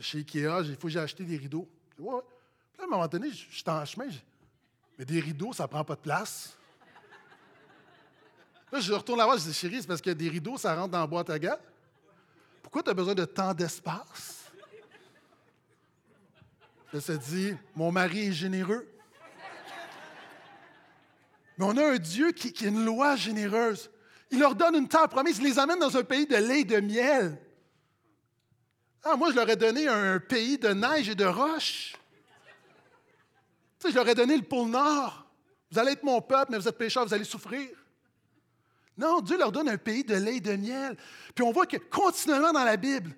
[0.00, 1.68] chez Ikea, il faut que j'ai acheté des rideaux.
[1.98, 2.20] ouais.
[2.72, 4.06] Puis à un moment donné, je suis en chemin.
[4.96, 6.56] Mais des rideaux, ça prend pas de place.
[8.72, 10.88] Là, je retourne la voir, je dis, chérie, c'est parce que des rideaux, ça rentre
[10.88, 11.58] dans la boîte à gants.
[12.62, 14.50] Pourquoi tu as besoin de tant d'espace?
[16.92, 18.88] Elle se dit, mon mari est généreux.
[21.58, 23.90] Mais on a un Dieu qui, a une loi généreuse.
[24.30, 26.64] Il leur donne une terre promise, il les amène dans un pays de lait et
[26.64, 27.38] de miel.
[29.04, 31.94] Ah, moi, je leur ai donné un pays de neige et de roches
[33.90, 35.26] je leur ai donné le pôle Nord.
[35.70, 37.68] Vous allez être mon peuple, mais vous êtes pécheurs, vous allez souffrir.
[38.96, 40.96] Non, Dieu leur donne un pays de lait et de miel.
[41.34, 43.14] Puis on voit que continuellement dans la Bible,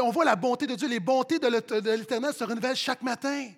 [0.00, 0.88] on voit la bonté de Dieu.
[0.88, 3.48] Les bontés de l'Éternel se renouvellent chaque matin.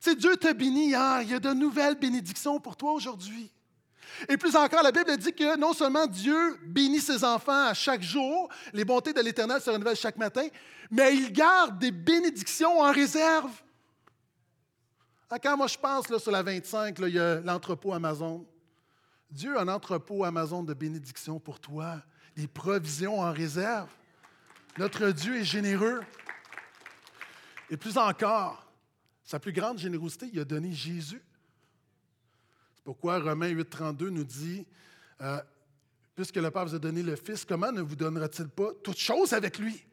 [0.00, 1.22] Tu sais, Dieu t'a béni hier.
[1.22, 3.50] Il y a de nouvelles bénédictions pour toi aujourd'hui.
[4.28, 8.02] Et plus encore, la Bible dit que non seulement Dieu bénit ses enfants à chaque
[8.02, 10.46] jour, les bontés de l'Éternel se renouvellent chaque matin,
[10.90, 13.50] mais il garde des bénédictions en réserve.
[15.30, 18.44] Ah, quand moi je pense là, sur la 25, il y a l'entrepôt Amazon.
[19.30, 22.02] Dieu a un entrepôt Amazon de bénédiction pour toi,
[22.36, 23.88] des provisions en réserve.
[24.78, 26.00] Notre Dieu est généreux.
[27.70, 28.70] Et plus encore,
[29.24, 31.22] sa plus grande générosité, il a donné Jésus.
[32.74, 34.66] C'est pourquoi Romains 8,32 nous dit
[35.20, 35.40] euh,
[36.16, 39.32] Puisque le Père vous a donné le Fils, comment ne vous donnera-t-il pas toute chose
[39.32, 39.84] avec lui?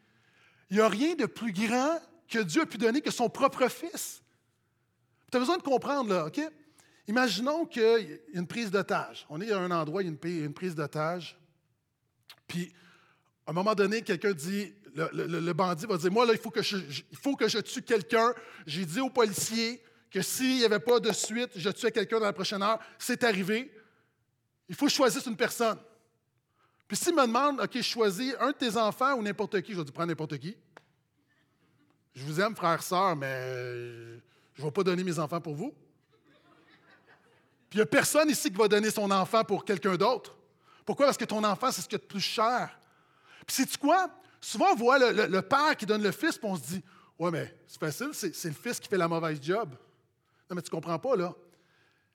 [0.69, 3.67] Il n'y a rien de plus grand que Dieu a pu donner que son propre
[3.69, 4.23] Fils.
[5.31, 6.41] Tu as besoin de comprendre, là, OK?
[7.07, 7.99] Imaginons qu'il y a
[8.33, 9.25] une prise d'otage.
[9.29, 11.37] On est à un endroit, il y a une, prise d'otage.
[12.47, 12.73] Puis,
[13.45, 16.61] à un moment donné, quelqu'un dit, le, bandit va dire, moi, là, il faut que
[16.61, 18.33] je, il faut que je tue quelqu'un.
[18.65, 22.25] J'ai dit au policier que s'il n'y avait pas de suite, je tuais quelqu'un dans
[22.25, 22.79] la prochaine heure.
[22.97, 23.71] C'est arrivé.
[24.67, 25.77] Il faut que je choisisse une personne.
[26.89, 29.83] Puis s'il me demande, OK, choisis un de tes enfants ou n'importe qui, je vais
[29.85, 30.57] dire, prends n'importe qui.
[32.13, 34.19] Je vous aime, frère, sœur, mais
[34.55, 35.73] je ne vais pas donner mes enfants pour vous.
[37.69, 40.35] Puis il n'y a personne ici qui va donner son enfant pour quelqu'un d'autre.
[40.85, 41.07] Pourquoi?
[41.07, 42.79] Parce que ton enfant, c'est ce qui est le plus cher.
[43.45, 44.09] Puis sais-tu quoi?
[44.39, 46.83] Souvent, on voit le, père qui donne le fils, puis on se dit
[47.19, 49.71] Ouais, mais c'est facile, c'est le fils qui fait la mauvaise job.
[50.49, 51.33] Non, mais tu ne comprends pas, là.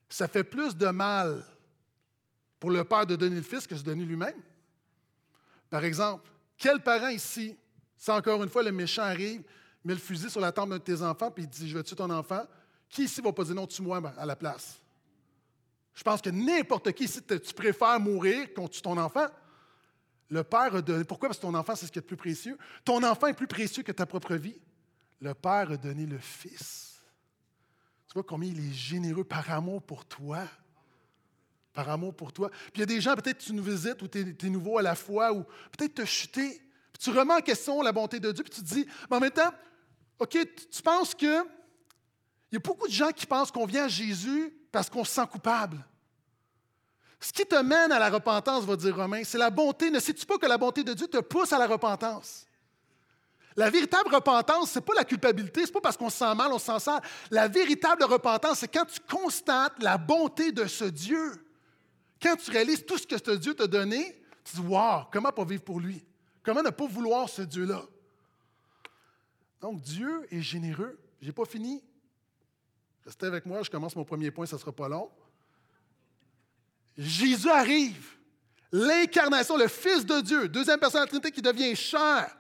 [0.09, 1.45] Ça fait plus de mal
[2.61, 4.41] pour le père de donner le fils que de donner lui-même.
[5.69, 7.57] Par exemple, quel parent ici,
[7.97, 9.43] si encore une fois le méchant arrive,
[9.85, 11.83] met le fusil sur la tempe d'un de tes enfants, puis il dit Je veux
[11.83, 12.43] tuer ton enfant,
[12.89, 14.82] qui ici va pas dire non, tue-moi à la place?
[15.95, 19.27] Je pense que n'importe qui ici, tu préfères mourir qu'on tue ton enfant.
[20.31, 21.05] Le Père a donné.
[21.05, 21.29] Pourquoi?
[21.29, 22.57] Parce que ton enfant, c'est ce qui est le plus précieux.
[22.85, 24.59] Ton enfant est plus précieux que ta propre vie.
[25.21, 27.03] Le Père a donné le Fils.
[28.09, 30.41] Tu vois combien il est généreux par amour pour toi?
[31.75, 32.51] Par amour pour toi.
[32.51, 34.83] Puis il y a des gens, peut-être tu nous visites ou tu es, nouveau à
[34.83, 35.45] la foi, ou
[35.77, 36.63] peut-être tu as chuté.
[36.93, 39.21] Puis tu remets en question la bonté de Dieu, puis tu te dis, mais en
[39.21, 39.53] même temps,
[40.19, 40.39] OK,
[40.71, 41.43] tu penses que.
[42.51, 45.13] Il y a beaucoup de gens qui pensent qu'on vient à Jésus parce qu'on se
[45.13, 45.85] sent coupable.
[47.21, 49.91] Ce qui te mène à la repentance, va dire Romain, c'est la bonté.
[49.91, 52.47] Ne sais-tu pas que la bonté de Dieu te pousse à la repentance?
[53.55, 56.35] La véritable repentance, ce n'est pas la culpabilité, ce n'est pas parce qu'on se sent
[56.35, 57.03] mal, on se sent sale.
[57.31, 61.47] La véritable repentance, c'est quand tu constates la bonté de ce Dieu.
[62.21, 65.45] Quand tu réalises tout ce que ce Dieu t'a donné, tu dis Waouh, comment pas
[65.45, 66.03] vivre pour lui?
[66.43, 67.83] Comment ne pas vouloir ce Dieu-là?
[69.61, 70.99] Donc, Dieu est généreux.
[71.21, 71.85] Je n'ai pas fini.
[73.05, 75.11] Restez avec moi, je commence mon premier point, ça ne sera pas long.
[76.97, 78.17] Jésus arrive.
[78.71, 82.35] L'incarnation, le Fils de Dieu, deuxième personne de la Trinité qui devient chair.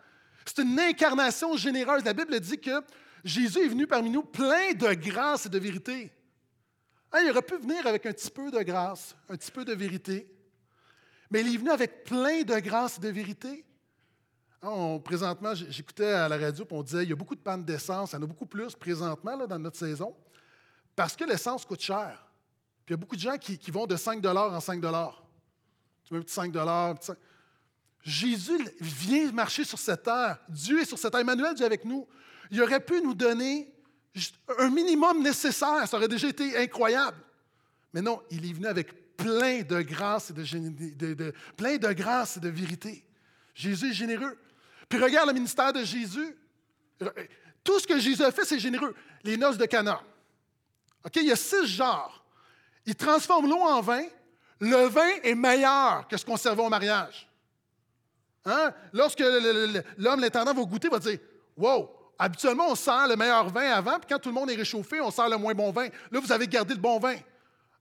[0.46, 2.05] C'est une incarnation généreuse.
[2.05, 2.83] La Bible dit que
[3.22, 6.11] Jésus est venu parmi nous plein de grâce et de vérité.
[7.12, 9.75] Hein, il aurait pu venir avec un petit peu de grâce, un petit peu de
[9.75, 10.27] vérité,
[11.31, 13.64] mais il est venu avec plein de grâce et de vérité.
[14.62, 17.64] Hein, présentement, j'écoutais à la radio, et on disait il y a beaucoup de pannes
[17.64, 20.16] d'essence, il y en a beaucoup plus présentement là, dans notre saison,
[20.94, 22.26] parce que l'essence coûte cher.
[22.85, 26.18] Puis il y a beaucoup de gens qui, vont de 5 en 5 Tu mets
[26.18, 26.52] un petit 5
[28.02, 30.38] Jésus vient marcher sur cette terre.
[30.48, 31.20] Dieu est sur cette terre.
[31.20, 32.07] Emmanuel Dieu avec nous.
[32.50, 33.72] Il aurait pu nous donner
[34.59, 35.87] un minimum nécessaire.
[35.87, 37.16] Ça aurait déjà été incroyable.
[37.94, 42.40] Mais non, il est venu avec plein de grâce et de, plein de grâce et
[42.40, 43.05] de vérité.
[43.55, 44.37] Jésus est généreux.
[44.88, 46.37] Puis regarde le ministère de Jésus.
[47.62, 48.94] Tout ce que Jésus a fait, c'est généreux.
[49.22, 50.02] Les noces de Cana.
[51.05, 52.25] OK, il y a six genres.
[52.87, 54.05] Il transforme l'eau en vin.
[54.61, 57.29] Le vin est meilleur que ce qu'on servait au mariage.
[58.45, 58.73] Hein?
[58.93, 59.23] Lorsque
[59.99, 61.19] l'homme, l'intendant, va goûter, va dire
[61.57, 65.01] Wow, habituellement, on sert le meilleur vin avant, puis quand tout le monde est réchauffé,
[65.01, 65.88] on sert le moins bon vin.
[66.11, 67.17] Là, vous avez gardé le bon vin.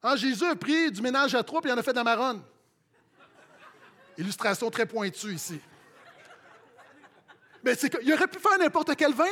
[0.04, 0.16] Hein?
[0.16, 2.42] Jésus a pris du ménage à trois, puis il en a fait de la marronne.
[4.18, 5.60] Illustration très pointue ici.
[7.64, 9.26] Mais c'est il aurait pu faire n'importe quel vin.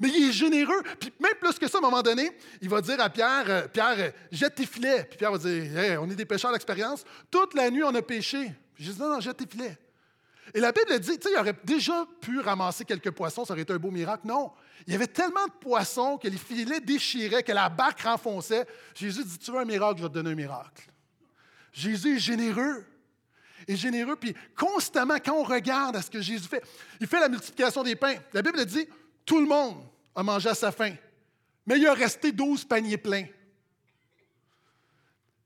[0.00, 0.82] Mais il est généreux.
[1.00, 2.30] Puis même plus que ça, à un moment donné,
[2.60, 5.04] il va dire à Pierre, euh, Pierre, euh, jette tes filets.
[5.04, 7.04] Puis Pierre va dire, on est des pêcheurs d'expérience.
[7.30, 8.52] Toute la nuit, on a pêché.
[8.74, 9.76] Puis Jésus dit, non, non, jette tes filets.
[10.54, 13.62] Et la Bible dit, tu sais, il aurait déjà pu ramasser quelques poissons, ça aurait
[13.62, 14.26] été un beau miracle.
[14.26, 14.52] Non,
[14.86, 18.66] il y avait tellement de poissons que les filets déchiraient, que la barque renfonçait.
[18.94, 20.88] Jésus dit, tu veux un miracle, je vais te donner un miracle.
[21.72, 22.86] Jésus est généreux.
[23.66, 26.62] Et généreux, puis constamment, quand on regarde à ce que Jésus fait,
[27.00, 28.14] il fait la multiplication des pains.
[28.32, 28.88] La Bible dit,
[29.28, 29.76] tout le monde
[30.14, 30.94] a mangé à sa faim,
[31.66, 33.26] mais il a resté 12 paniers pleins.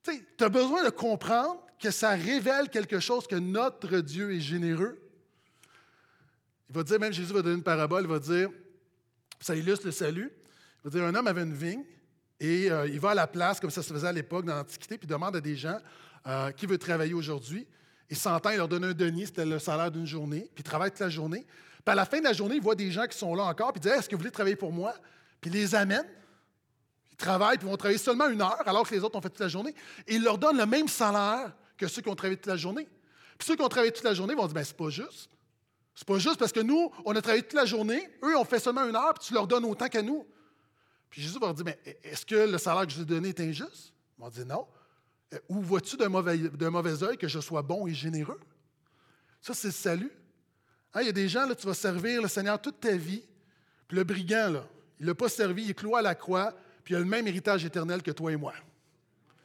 [0.04, 5.02] Tu as besoin de comprendre que ça révèle quelque chose, que notre Dieu est généreux.
[6.70, 8.50] Il va dire, même Jésus va donner une parabole, il va dire,
[9.40, 11.82] ça illustre le salut, il va dire, un homme avait une vigne
[12.38, 14.96] et euh, il va à la place, comme ça se faisait à l'époque dans l'Antiquité,
[14.96, 15.80] puis demande à des gens
[16.28, 17.66] euh, qui veut travailler aujourd'hui.
[18.08, 20.90] Il s'entend, il leur donne un denier, c'était le salaire d'une journée, puis il travaille
[20.90, 21.44] toute la journée.
[21.84, 23.72] Puis à la fin de la journée, il voit des gens qui sont là encore,
[23.72, 24.94] puis il dit Est-ce que vous voulez travailler pour moi?
[25.40, 26.06] Puis il les amène.
[27.10, 29.30] Ils travaillent, puis ils vont travailler seulement une heure, alors que les autres ont fait
[29.30, 29.74] toute la journée.
[30.06, 32.88] Et il leur donne le même salaire que ceux qui ont travaillé toute la journée.
[33.38, 35.28] Puis ceux qui ont travaillé toute la journée vont dire Bien, c'est pas juste.
[35.94, 38.60] C'est pas juste parce que nous, on a travaillé toute la journée, eux, on fait
[38.60, 40.26] seulement une heure, puis tu leur donnes autant qu'à nous.
[41.10, 43.30] Puis Jésus va leur dire Mais est-ce que le salaire que je vous ai donné
[43.30, 43.92] est injuste?
[44.18, 44.66] Ils vont dire Non.
[45.48, 46.38] Où vois-tu d'un mauvais,
[46.70, 48.40] mauvais œil que je sois bon et généreux?
[49.40, 50.12] Ça, c'est le salut.
[50.94, 53.22] Hein, il y a des gens, là, tu vas servir le Seigneur toute ta vie,
[53.88, 54.64] puis le brigand, là,
[55.00, 56.52] il ne l'a pas servi, il est cloué à la croix,
[56.84, 58.52] puis il a le même héritage éternel que toi et moi.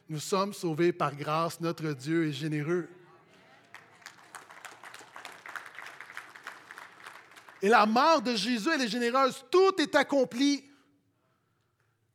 [0.08, 2.88] Nous sommes sauvés par grâce, notre Dieu est généreux.
[7.60, 9.44] Et la mort de Jésus, elle est généreuse.
[9.50, 10.64] Tout est accompli.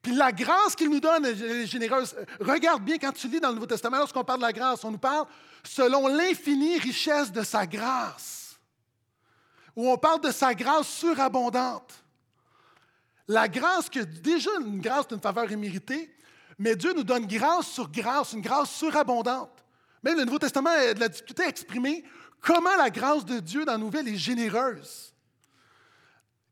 [0.02, 2.16] Puis la grâce qu'il nous donne est généreuse.
[2.40, 4.92] Regarde bien quand tu lis dans le Nouveau Testament, lorsqu'on parle de la grâce, on
[4.92, 5.26] nous parle
[5.64, 8.43] selon l'infinie richesse de sa grâce.
[9.76, 12.04] Ou on parle de sa grâce surabondante.
[13.28, 16.14] La grâce, que déjà une grâce d'une faveur imméritée,
[16.60, 19.64] mais Dieu nous donne grâce sur grâce, une grâce surabondante.
[20.04, 22.04] Même le Nouveau Testament a de la difficulté à exprimer
[22.42, 25.14] comment la grâce de Dieu dans la nouvelle est généreuse.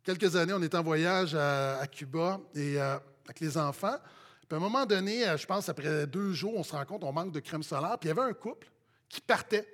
[0.03, 3.97] Quelques années, on était en voyage à, Cuba et euh, avec les enfants.
[4.47, 7.01] Puis à un moment donné, euh, je pense après deux jours, on se rend compte
[7.01, 7.97] qu'on manque de crème solaire.
[7.99, 8.67] Puis il y avait un couple
[9.07, 9.67] qui partait.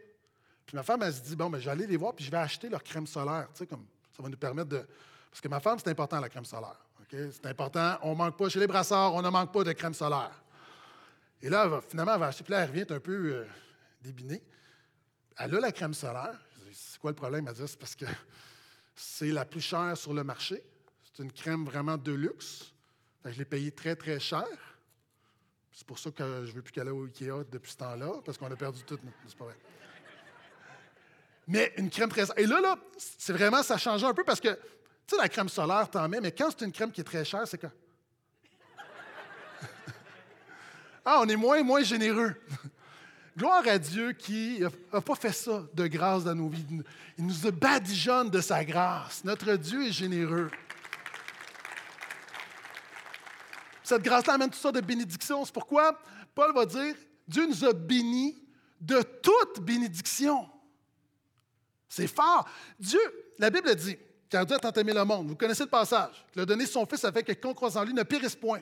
[0.67, 2.29] Puis ma femme, elle se dit Bon, ben, je vais aller les voir, puis je
[2.29, 3.47] vais acheter leur crème solaire.
[3.53, 4.85] Tu sais, comme ça va nous permettre de.
[5.31, 6.77] Parce que ma femme, c'est important, la crème solaire.
[7.09, 7.97] C'est important.
[8.01, 8.49] On ne manque pas.
[8.49, 10.43] Chez les brassards, on ne manque pas de crème solaire.
[11.41, 12.43] Et là, finalement, elle va acheter.
[12.43, 13.45] Puis là, elle revient un peu euh,
[14.01, 14.43] débinée.
[15.37, 16.37] Elle a la crème solaire.
[16.73, 17.47] C'est quoi le problème?
[17.47, 18.05] Elle dit C'est parce que
[18.93, 20.61] c'est la plus chère sur le marché.
[21.03, 22.73] C'est une crème vraiment de luxe.
[23.23, 24.45] je l'ai payée très, très cher.
[25.71, 28.21] C'est pour ça que je ne veux plus qu'elle aille au Ikea depuis ce temps-là,
[28.25, 28.99] parce qu'on a perdu tout.
[29.27, 29.55] C'est pas vrai.
[31.47, 32.25] Mais une crème très.
[32.35, 35.47] Et là, là, c'est vraiment, ça change un peu parce que, tu sais, la crème
[35.47, 37.71] solaire, t'en mets, mais quand c'est une crème qui est très chère, c'est quoi?
[41.05, 42.35] ah, on est moins moins généreux.
[43.37, 44.59] Gloire à Dieu qui
[44.91, 46.65] n'a pas fait ça de grâce dans nos vies.
[47.17, 49.23] Il nous a badigeonne de sa grâce.
[49.23, 50.49] Notre Dieu est généreux.
[53.83, 55.45] Cette grâce-là amène toutes sortes de bénédictions.
[55.45, 55.97] C'est pourquoi
[56.35, 56.95] Paul va dire
[57.27, 58.43] Dieu nous a bénis
[58.81, 60.49] de toute bénédiction.
[61.89, 62.47] C'est fort.
[62.79, 62.99] Dieu,
[63.39, 63.97] la Bible dit,
[64.29, 65.27] car Dieu a tant aimé le monde.
[65.27, 66.25] Vous connaissez le passage.
[66.35, 68.61] Il a donné son Fils afin que quiconque croit en lui ne périsse point.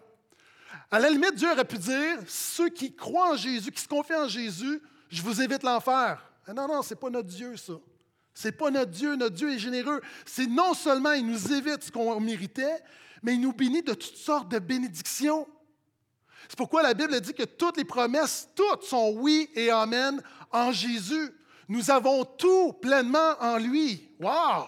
[0.92, 4.16] À la limite, Dieu aurait pu dire ceux qui croient en Jésus, qui se confient
[4.16, 6.24] en Jésus, je vous évite l'enfer.
[6.48, 7.74] Non, non, ce n'est pas notre Dieu, ça.
[8.34, 9.16] Ce n'est pas notre Dieu.
[9.16, 10.02] Notre Dieu est généreux.
[10.26, 12.84] C'est non seulement il nous évite ce qu'on méritait,
[13.24, 15.48] mais il nous bénit de toutes sortes de bénédictions.
[16.48, 20.72] C'est pourquoi la Bible dit que toutes les promesses, toutes sont oui et amen en
[20.72, 21.32] Jésus.
[21.68, 24.10] Nous avons tout pleinement en lui.
[24.20, 24.68] Wow!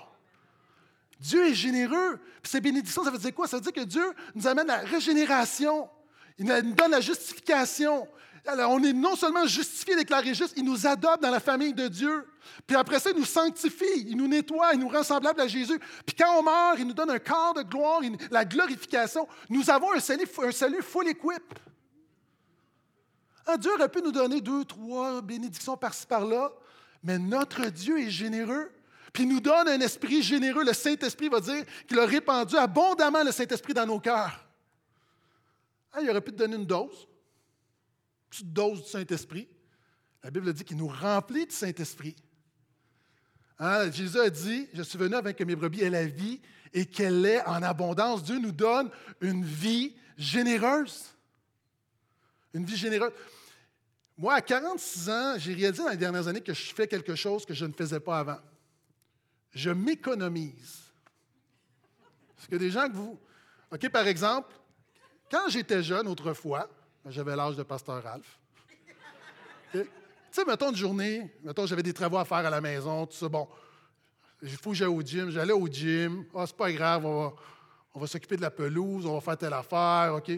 [1.20, 2.20] Dieu est généreux.
[2.42, 3.48] Puis ces bénédictions, ça veut dire quoi?
[3.48, 4.06] Ça veut dire que Dieu
[4.36, 5.90] nous amène à la régénération.
[6.38, 8.08] Il nous donne la justification.
[8.46, 11.90] Alors, on est non seulement justifié, déclaré juste, il nous adopte dans la famille de
[11.90, 12.26] Dieu.
[12.66, 15.78] Puis après ça, il nous sanctifie, il nous nettoie, il nous rend semblables à Jésus.
[16.06, 18.00] Puis quand on meurt, il nous donne un corps de gloire,
[18.32, 19.28] la glorification.
[19.50, 21.60] Nous avons un salut, un salut full equip.
[23.48, 26.52] Un Dieu aurait pu nous donner deux, trois bénédictions par-ci, par-là,
[27.08, 28.70] mais notre Dieu est généreux.
[29.14, 30.66] Puis il nous donne un esprit généreux.
[30.66, 34.46] Le Saint-Esprit va dire qu'il a répandu abondamment le Saint-Esprit dans nos cœurs.
[35.94, 39.48] Ah, il aurait pu te donner une dose, une petite dose du Saint-Esprit.
[40.22, 42.18] La Bible dit qu'il nous remplit du Saint-Esprit.
[43.58, 46.42] Hein, Jésus a dit, je suis venu avec que mes brebis aient la vie
[46.74, 48.22] et qu'elle est en abondance.
[48.22, 48.92] Dieu nous donne
[49.22, 51.06] une vie généreuse.
[52.54, 53.14] Une vie généreuse.
[54.18, 57.46] Moi, à 46 ans, j'ai réalisé dans les dernières années que je fais quelque chose
[57.46, 58.40] que je ne faisais pas avant.
[59.52, 60.84] Je m'économise.
[62.38, 63.20] Est-ce que des gens que vous.
[63.72, 64.56] OK, par exemple,
[65.30, 66.68] quand j'étais jeune autrefois,
[67.06, 68.40] j'avais l'âge de pasteur Ralph.
[69.72, 69.86] Tu
[70.32, 73.28] sais, mettons une journée, mettons j'avais des travaux à faire à la maison, tout ça.
[73.28, 73.48] Bon,
[74.42, 75.30] il faut que j'aille au gym.
[75.30, 76.26] J'allais au gym.
[76.36, 77.34] Ah, c'est pas grave, on
[77.96, 80.32] va, s'occuper de la pelouse, on va faire telle affaire, OK?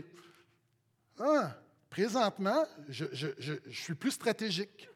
[1.19, 1.55] Ah,
[1.89, 3.05] présentement, je,
[3.71, 4.87] suis plus stratégique.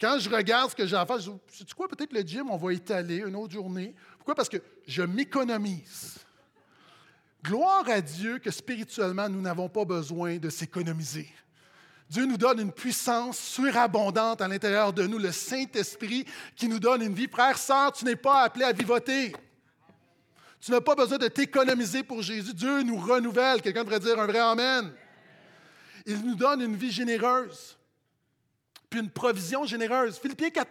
[0.00, 2.50] Quand je regarde ce que j'ai à faire, je dis, sais quoi, peut-être le gym,
[2.50, 3.94] on va étaler une autre journée.
[4.16, 4.34] Pourquoi?
[4.34, 6.18] Parce que je m'économise.
[7.42, 11.28] Gloire à Dieu que spirituellement, nous n'avons pas besoin de s'économiser.
[12.10, 17.02] Dieu nous donne une puissance surabondante à l'intérieur de nous, le Saint-Esprit qui nous donne
[17.02, 17.28] une vie.
[17.28, 19.34] Frère, sœur, tu n'es pas appelé à vivoter.
[20.60, 22.54] Tu n'as pas besoin de t'économiser pour Jésus.
[22.54, 23.62] Dieu nous renouvelle.
[23.62, 24.92] Quelqu'un devrait dire un vrai Amen.
[26.06, 27.76] Il nous donne une vie généreuse,
[28.88, 30.18] puis une provision généreuse.
[30.18, 30.70] Philippiens 4,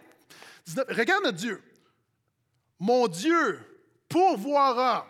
[0.66, 0.86] 19.
[0.88, 1.62] Regarde notre Dieu.
[2.78, 3.60] Mon Dieu
[4.08, 5.06] pourvoira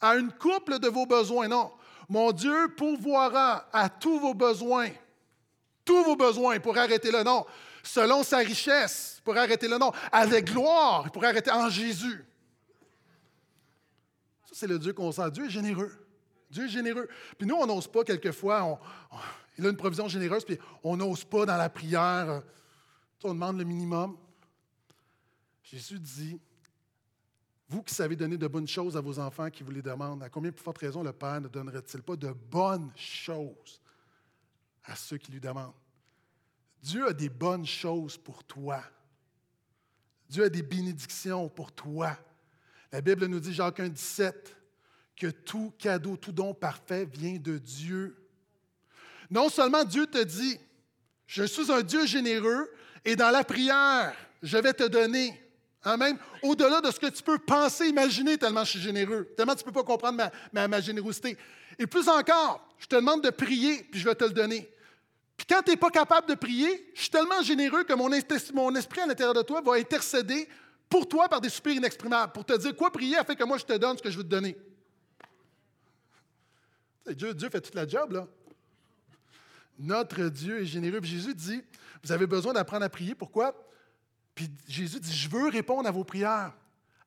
[0.00, 1.48] à une couple de vos besoins.
[1.48, 1.72] Non.
[2.08, 4.90] Mon Dieu pourvoira à tous vos besoins.
[5.84, 7.44] Tous vos besoins pour arrêter le nom.
[7.82, 9.92] Selon sa richesse, pour arrêter le nom.
[10.12, 12.24] Avec gloire, pour arrêter en Jésus.
[14.44, 15.30] Ça, c'est le Dieu qu'on sent.
[15.32, 16.07] Dieu est généreux.
[16.50, 17.08] Dieu est généreux.
[17.36, 18.80] Puis nous, on n'ose pas quelquefois.
[19.56, 22.42] il a une provision généreuse, puis on n'ose pas dans la prière.
[23.24, 24.16] On demande le minimum.
[25.62, 26.40] Jésus dit
[27.68, 30.30] vous qui savez donner de bonnes choses à vos enfants qui vous les demandent, à
[30.30, 33.82] combien plus forte raison le Père ne donnerait-il pas de bonnes choses
[34.84, 35.74] à ceux qui lui demandent?
[36.80, 38.82] Dieu a des bonnes choses pour toi.
[40.30, 42.16] Dieu a des bénédictions pour toi.
[42.90, 44.56] La Bible nous dit, Jacques 1, 17,
[45.18, 48.16] que tout cadeau, tout don parfait vient de Dieu.
[49.30, 50.58] Non seulement Dieu te dit,
[51.26, 52.70] je suis un Dieu généreux
[53.04, 55.38] et dans la prière, je vais te donner.
[55.82, 56.16] Amen.
[56.42, 59.64] Au-delà de ce que tu peux penser, imaginer, tellement je suis généreux, tellement tu ne
[59.64, 61.36] peux pas comprendre ma, ma, générosité.
[61.78, 64.68] Et plus encore, je te demande de prier, puis je vais te le donner.
[65.36, 68.10] Puis quand tu n'es pas capable de prier, je suis tellement généreux que mon,
[68.54, 70.48] mon esprit à l'intérieur de toi va intercéder
[70.88, 73.64] pour toi par des soupirs inexprimables, pour te dire quoi prier afin que moi je
[73.64, 74.56] te donne ce que je veux te donner.
[77.14, 78.26] Dieu, fait toute la job, là.
[79.78, 81.00] Notre Dieu est généreux.
[81.02, 81.62] Jésus dit,
[82.02, 83.14] vous avez besoin d'apprendre à prier.
[83.14, 83.54] Pourquoi?
[84.34, 86.52] Puis Jésus dit, je veux répondre à vos prières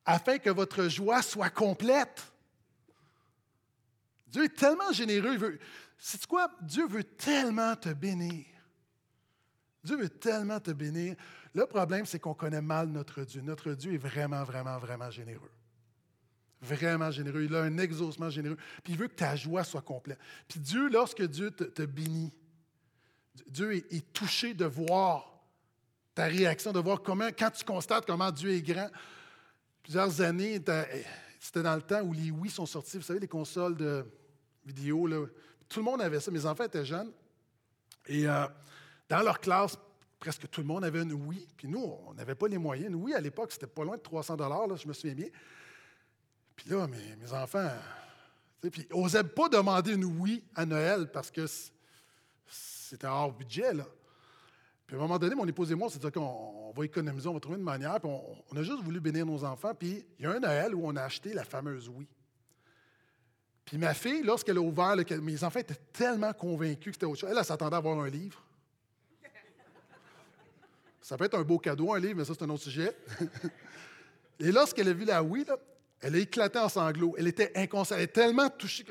[0.06, 2.32] afin que votre joie soit complète.
[4.28, 5.60] Dieu est tellement généreux.
[5.98, 6.50] C'est quoi?
[6.62, 8.46] Dieu veut tellement te bénir.
[9.84, 11.16] Dieu veut tellement te bénir.
[11.54, 13.42] Le problème, c'est qu'on connaît mal notre Dieu.
[13.42, 15.52] Notre Dieu est vraiment, vraiment, vraiment généreux.
[16.62, 17.44] Vraiment généreux.
[17.44, 18.58] Il a un exaucement généreux.
[18.84, 20.20] Puis il veut que ta joie soit complète.
[20.48, 22.32] Puis Dieu, lorsque Dieu te bénit,
[23.48, 25.32] Dieu est, touché de voir
[26.14, 28.90] ta réaction, de voir comment, quand tu constates comment Dieu est grand.
[29.84, 30.62] Plusieurs années,
[31.40, 34.06] c'était dans le temps où les Wii sont sortis, vous savez, les consoles de
[34.66, 35.26] vidéo, là,
[35.68, 36.32] tout le monde avait ça.
[36.32, 37.12] Mes enfants étaient jeunes.
[38.08, 38.46] Et euh,
[39.10, 39.78] dans leur classe,
[40.20, 41.48] presque tout le monde avait une Wii.
[41.56, 42.90] Puis nous, on n'avait pas les moyens.
[42.90, 45.28] Une Wii, à l'époque, c'était pas loin de 300 là, je me souviens bien.
[46.62, 47.72] Puis là, mes, enfants,
[48.62, 51.48] puis ils n'osaient pas demander une Wii à Noël parce que
[52.48, 53.88] c'était hors budget, là.
[54.86, 57.28] Puis à un moment donné, mon épouse et moi, on s'est dit qu'on va économiser,
[57.28, 58.00] on va trouver une manière.
[58.00, 59.74] Puis on, a juste voulu bénir nos enfants.
[59.74, 62.08] Puis il y a un Noël où on a acheté la fameuse oui.
[63.66, 67.30] Puis ma fille, lorsqu'elle a ouvert, mes enfants étaient tellement convaincus que c'était autre chose.
[67.32, 68.44] Elle, elle s'attendait à avoir un livre.
[71.00, 72.96] Ça peut être un beau cadeau, un livre, mais ça, c'est un autre sujet.
[74.40, 75.44] et lorsqu'elle a vu la oui,
[76.02, 77.16] elle a éclaté en sanglots.
[77.18, 78.00] Elle était inconsciente.
[78.00, 78.86] Elle était tellement touchée.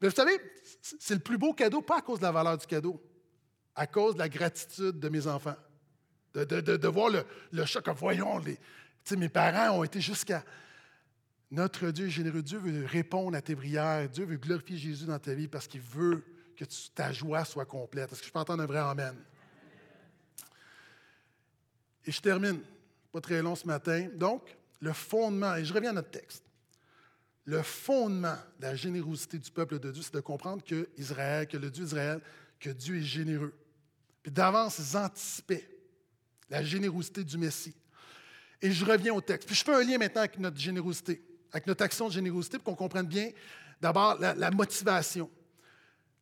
[0.00, 0.38] Mais vous savez,
[0.82, 3.02] c'est le plus beau cadeau, pas à cause de la valeur du cadeau,
[3.74, 5.56] à cause de la gratitude de mes enfants.
[6.34, 7.10] De, voir
[7.50, 7.88] le, choc.
[7.96, 8.58] Voyons, les,
[9.16, 10.44] mes parents ont été jusqu'à.
[11.50, 12.42] Notre Dieu est généreux.
[12.42, 14.08] Dieu veut répondre à tes prières.
[14.08, 16.24] Dieu veut glorifier Jésus dans ta vie parce qu'il veut
[16.56, 18.10] que ta joie soit complète.
[18.12, 19.14] Est-ce que je peux entendre un vrai Amen?
[22.04, 22.60] Et je termine,
[23.12, 24.08] pas très long ce matin.
[24.14, 26.44] Donc, le fondement, et je reviens à notre texte
[27.44, 31.56] le fondement de la générosité du peuple de Dieu, c'est de comprendre que Israël, que
[31.56, 32.20] le Dieu d'Israël,
[32.60, 33.52] que Dieu est généreux.
[34.22, 35.68] Puis d'avance, ils anticipaient
[36.48, 37.74] la générosité du Messie.
[38.60, 39.48] Et je reviens au texte.
[39.48, 42.76] Puis je fais un lien maintenant avec notre générosité, avec notre action de générosité, pour
[42.76, 43.30] qu'on comprenne bien
[43.80, 45.28] d'abord la, motivation.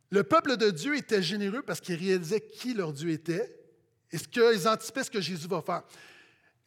[0.08, 3.54] Le peuple de Dieu était généreux parce qu'il réalisait qui leur Dieu était
[4.10, 5.82] et ce qu'ils anticipaient ce que Jésus va faire.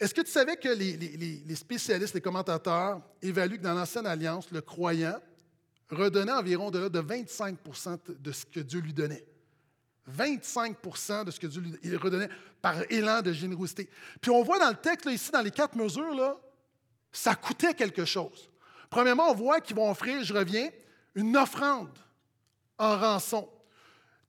[0.04, 4.60] Est-ce que tu savais que les, spécialistes, les commentateurs évaluent que dans l'Ancienne Alliance, le
[4.60, 5.18] croyant
[5.90, 9.26] redonnait environ de, de 25% de ce que Dieu lui donnait?
[10.14, 12.28] 25% de ce que Dieu lui redonnait
[12.62, 13.90] par élan de générosité.
[14.20, 16.38] Puis on voit dans le texte, ici, dans les quatre mesures, là,
[17.10, 18.50] ça coûtait quelque chose.
[18.90, 20.70] Premièrement, on voit qu'ils vont offrir, je reviens,
[21.16, 21.98] une offrande
[22.78, 23.50] en rançon.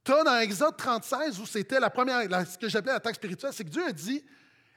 [0.04, 3.52] Tu as dans Exode 36, où c'était la première, ce que j'appelais la taxe spirituelle,
[3.52, 4.22] c'est que Dieu a dit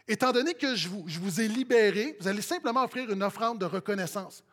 [0.08, 4.44] Étant donné que je vous, ai libéré, vous allez simplement offrir une offrande de reconnaissance.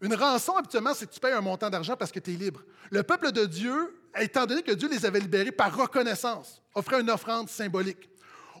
[0.00, 2.62] Une rançon, habituellement, c'est que tu payes un montant d'argent parce que tu es libre.
[2.90, 7.10] Le peuple de Dieu, étant donné que Dieu les avait libérés par reconnaissance, offrait une
[7.10, 8.08] offrande symbolique.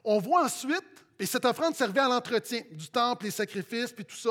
[0.04, 0.84] On voit ensuite,
[1.18, 4.30] et cette offrande servait à l'entretien du temple, les sacrifices, puis tout ça.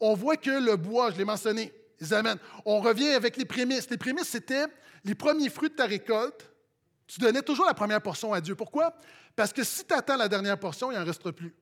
[0.00, 2.38] On voit que le bois, je l'ai mentionné, ils amènent.
[2.64, 3.90] On revient avec les prémices.
[3.90, 4.66] Les prémices, c'était
[5.04, 6.48] les premiers fruits de ta récolte.
[7.08, 8.54] Tu donnais toujours la première portion à Dieu.
[8.54, 8.94] Pourquoi?
[9.34, 11.54] Parce que si tu attends la dernière portion, il n'en restera plus.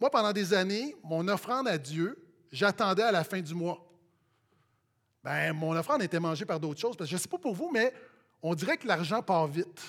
[0.00, 2.16] Moi, pendant des années, mon offrande à Dieu,
[2.52, 3.84] j'attendais à la fin du mois.
[5.22, 6.96] Ben, mon offrande était mangée par d'autres choses.
[6.96, 7.92] Parce que je ne sais pas pour vous, mais
[8.40, 9.82] on dirait que l'argent part vite.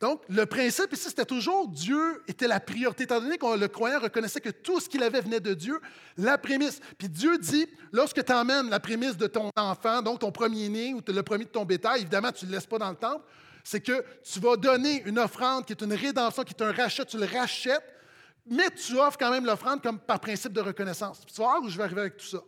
[0.00, 3.98] Donc, le principe ici, c'était toujours Dieu était la priorité, étant donné que le croyant
[3.98, 5.80] reconnaissait que tout ce qu'il avait venait de Dieu,
[6.16, 6.80] la prémisse.
[6.96, 11.02] Puis Dieu dit, lorsque tu emmènes la prémisse de ton enfant, donc ton premier-né ou
[11.06, 13.24] le premier de ton bétail, évidemment, tu ne le laisses pas dans le temple,
[13.64, 17.04] c'est que tu vas donner une offrande qui est une rédemption, qui est un rachat,
[17.04, 17.82] tu le rachètes,
[18.46, 21.20] mais tu offres quand même l'offrande comme par principe de reconnaissance.
[21.26, 22.38] tu vas où je vais arriver avec tout ça.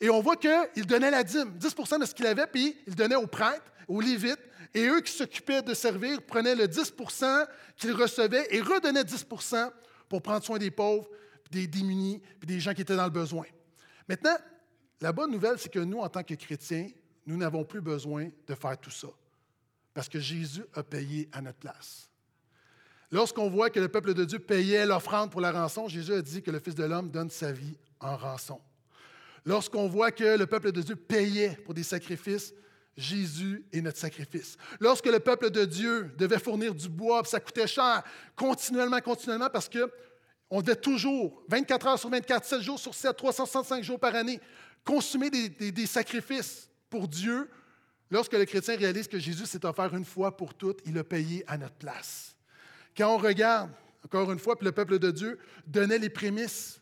[0.00, 3.16] Et on voit qu'il donnait la dîme, 10% de ce qu'il avait, puis il donnait
[3.16, 4.38] aux prêtres, aux lévites,
[4.74, 7.46] et eux qui s'occupaient de servir prenaient le 10%
[7.76, 9.70] qu'ils recevaient et redonnaient 10%
[10.08, 11.08] pour prendre soin des pauvres,
[11.50, 13.46] des démunis, puis des gens qui étaient dans le besoin.
[14.08, 14.36] Maintenant,
[15.00, 16.88] la bonne nouvelle, c'est que nous, en tant que chrétiens,
[17.26, 19.08] nous n'avons plus besoin de faire tout ça
[19.96, 22.10] parce que Jésus a payé à notre place.
[23.10, 26.42] Lorsqu'on voit que le peuple de Dieu payait l'offrande pour la rançon, Jésus a dit
[26.42, 28.60] que le Fils de l'homme donne sa vie en rançon.
[29.46, 32.52] Lorsqu'on voit que le peuple de Dieu payait pour des sacrifices,
[32.96, 34.56] Jésus est notre sacrifice.
[34.80, 38.02] Lorsque le peuple de Dieu devait fournir du bois, ça coûtait cher,
[38.34, 43.84] continuellement, continuellement, parce qu'on devait toujours, 24 heures sur 24, 7 jours sur 7, 365
[43.84, 44.40] jours par année,
[44.84, 47.50] consommer des, sacrifices pour Dieu.
[48.10, 51.44] Lorsque le chrétien réalise que Jésus s'est offert une fois pour toutes, il a payé
[51.46, 52.36] à notre place.
[52.96, 53.70] Quand on regarde,
[54.04, 56.80] encore une fois, puis le peuple de Dieu donnait les prémices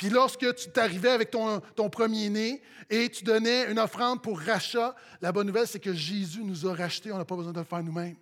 [0.00, 5.30] puis lorsque tu t'arrivais avec ton, premier-né et tu donnais une offrande pour rachat, la
[5.30, 7.82] bonne nouvelle, c'est que Jésus nous a rachetés, on n'a pas besoin de le faire
[7.82, 8.16] nous-mêmes.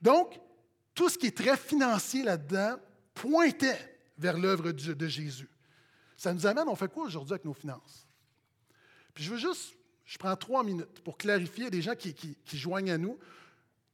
[0.00, 0.40] Donc,
[0.94, 2.76] tout ce qui est très financier là-dedans
[3.12, 5.50] pointait vers l'œuvre de Jésus.
[6.16, 8.08] Ça nous amène, on fait quoi aujourd'hui avec nos finances?
[9.12, 9.74] Puis je veux juste,
[10.06, 12.16] je prends trois minutes pour clarifier des gens qui,
[12.54, 13.18] joignent à nous.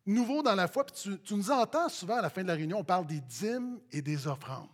[0.06, 2.54] Nouveau dans la foi, puis tu, tu nous entends souvent à la fin de la
[2.54, 4.68] réunion, on parle des dîmes et des offrandes.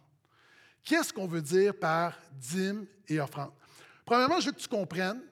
[0.84, 3.52] Qu'est-ce qu'on veut dire par dîme et offrande?
[4.04, 5.22] Premièrement, je veux que tu comprennes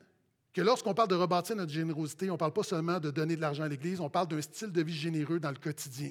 [0.53, 3.41] que lorsqu'on parle de rebâtir notre générosité, on ne parle pas seulement de donner de
[3.41, 6.11] l'argent à l'Église, on parle d'un style de vie généreux dans le quotidien.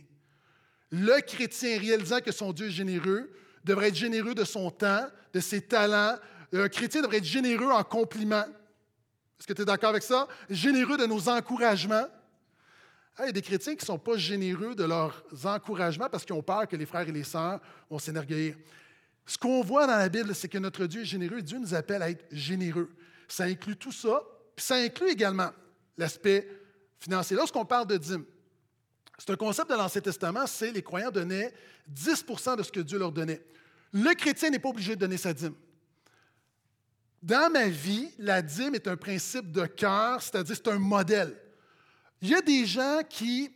[0.92, 3.32] Le chrétien réalisant que son Dieu est généreux
[3.64, 6.18] devrait être généreux de son temps, de ses talents.
[6.54, 8.46] Un chrétien devrait être généreux en compliments.
[9.40, 10.28] Est-ce que tu es d'accord avec ça?
[10.50, 12.08] Généreux de nos encouragements.
[13.20, 16.36] il y a des chrétiens qui ne sont pas généreux de leurs encouragements parce qu'ils
[16.36, 18.56] ont peur que les frères et les sœurs vont s'énergueillir.
[19.32, 21.42] Ce qu'on voit dans la Bible, c'est que notre Dieu est généreux.
[21.42, 22.90] Dieu nous appelle à être généreux.
[23.30, 24.22] Ça inclut tout ça,
[24.58, 25.52] puis ça inclut également
[25.98, 26.46] l'aspect
[27.00, 27.38] financier.
[27.38, 28.26] Lorsqu'on parle de dîme,
[29.18, 31.54] c'est un concept de l'Ancien Testament, c'est les croyants donnaient
[31.96, 33.42] 10% de ce que Dieu leur donnait.
[33.94, 35.56] Le chrétien n'est pas obligé de donner sa dîme.
[37.24, 41.38] Dans ma vie, la dîme est un principe de cœur, c'est-à-dire c'est un modèle.
[42.22, 43.50] Il y a des gens qui,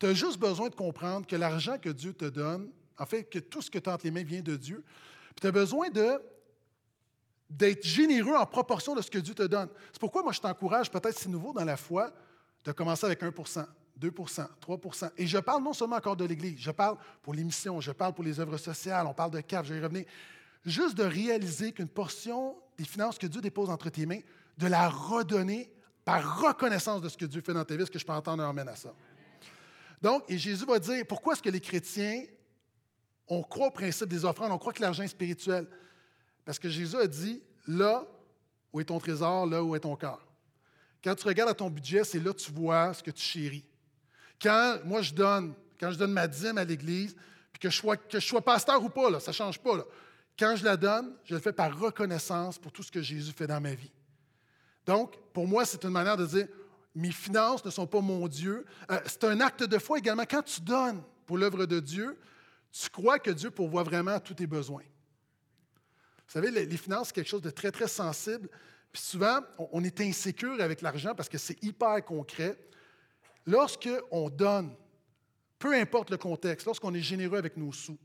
[0.00, 2.68] tu as juste besoin de comprendre que l'argent que Dieu te donne,
[2.98, 4.84] en fait, que tout ce que tu as entre les mains vient de Dieu.
[5.34, 5.88] Puis tu as besoin
[7.50, 9.68] d'être généreux en proportion de ce que Dieu te donne.
[9.92, 12.12] C'est pourquoi moi je t'encourage, peut-être c'est nouveau dans la foi,
[12.64, 13.66] de commencer avec 1%
[14.00, 17.80] 2% 3% Et je parle non seulement encore de l'Église, je parle pour les missions,
[17.80, 20.04] je parle pour les œuvres sociales, on parle de CAF, je vais y revenir.
[20.64, 24.20] Juste de réaliser qu'une portion des finances que Dieu dépose entre tes mains,
[24.58, 25.72] de la redonner
[26.04, 28.42] par reconnaissance de ce que Dieu fait dans ta vie, ce que je peux entendre
[28.42, 28.94] un à ça?
[30.00, 32.24] Donc, et Jésus va dire, pourquoi est-ce que les chrétiens
[33.28, 35.66] on croit au principe des offrandes, on croit que l'argent est spirituel.
[36.44, 38.04] Parce que Jésus a dit, là
[38.72, 40.26] où est ton trésor, là où est ton cœur.
[41.02, 43.64] Quand tu regardes à ton budget, c'est là que tu vois ce que tu chéris.
[44.40, 47.14] Quand moi je donne, quand je donne ma dîme à l'Église,
[47.52, 49.84] puis que je, sois, pasteur ou pas, ça ne change pas.
[50.38, 53.46] Quand je la donne, je le fais par reconnaissance pour tout ce que Jésus fait
[53.46, 53.92] dans ma vie.
[54.86, 56.48] Donc, pour moi, c'est une manière de dire,
[56.94, 58.64] mes finances ne sont pas mon Dieu.
[58.90, 60.24] Euh, c'est un acte de foi également.
[60.28, 62.18] Quand tu donnes pour l'œuvre de Dieu,
[62.72, 64.82] tu crois que Dieu pourvoit vraiment à tous tes besoins.
[66.26, 68.48] Vous savez, les finances, c'est quelque chose de très, très sensible.
[68.90, 72.58] Puis souvent, on est insécure avec l'argent parce que c'est hyper concret.
[73.46, 74.74] Lorsqu'on donne,
[75.58, 77.98] peu importe le contexte, lorsqu'on est généreux avec nos sous,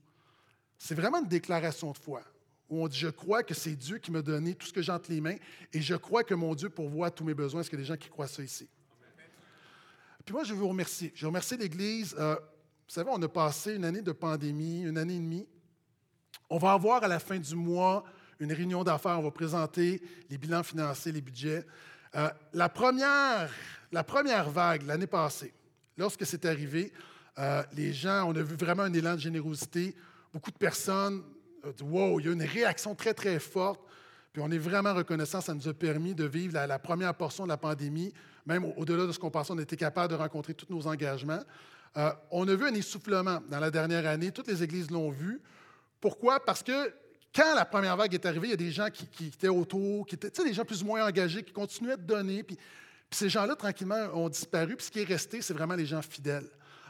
[0.78, 2.22] c'est vraiment une déclaration de foi
[2.70, 4.91] où on dit Je crois que c'est Dieu qui m'a donné tout ce que j'ai
[4.91, 5.38] entre les mains
[5.72, 7.61] et je crois que mon Dieu pourvoit tous mes besoins.
[7.61, 8.68] Est-ce qu'il y a des gens qui croient ça ici?
[10.26, 11.13] Puis moi, je veux vous remercier.
[11.15, 12.13] Je remercie l'Église.
[12.20, 12.36] Euh,
[12.88, 15.45] vous savez, on a passé une année de pandémie, une année et demie.
[16.49, 18.05] On va avoir à la fin du mois
[18.39, 19.19] une réunion d'affaires.
[19.19, 21.65] On va présenter les bilans financiers, les budgets.
[22.15, 23.51] Euh, la, première,
[23.91, 25.53] la première vague, l'année passée,
[25.97, 26.93] lorsque c'est arrivé,
[27.38, 29.93] euh, les gens, on a vu vraiment un élan de générosité.
[30.31, 31.21] Beaucoup de personnes
[31.65, 33.81] ont dit Wow, il y a une réaction très, très forte.
[34.31, 35.41] Puis on est vraiment reconnaissant.
[35.41, 38.13] Ça nous a permis de vivre la, la première portion de la pandémie.
[38.45, 41.43] Même au-delà de ce qu'on pensait, on était capable de rencontrer tous nos engagements.
[41.95, 44.31] Euh, on a vu un essoufflement dans la dernière année.
[44.31, 45.41] Toutes les églises l'ont vu.
[46.01, 46.43] Pourquoi?
[46.43, 46.93] Parce que
[47.33, 50.15] quand la première vague est arrivée, il y a des gens qui, étaient autour, qui
[50.15, 52.43] étaient, des gens plus ou moins engagés, qui continuaient de donner.
[52.43, 52.57] Puis,
[53.11, 54.75] ces gens-là, tranquillement, ont disparu.
[54.75, 56.49] Puis ce qui est resté, c'est vraiment les gens fidèles.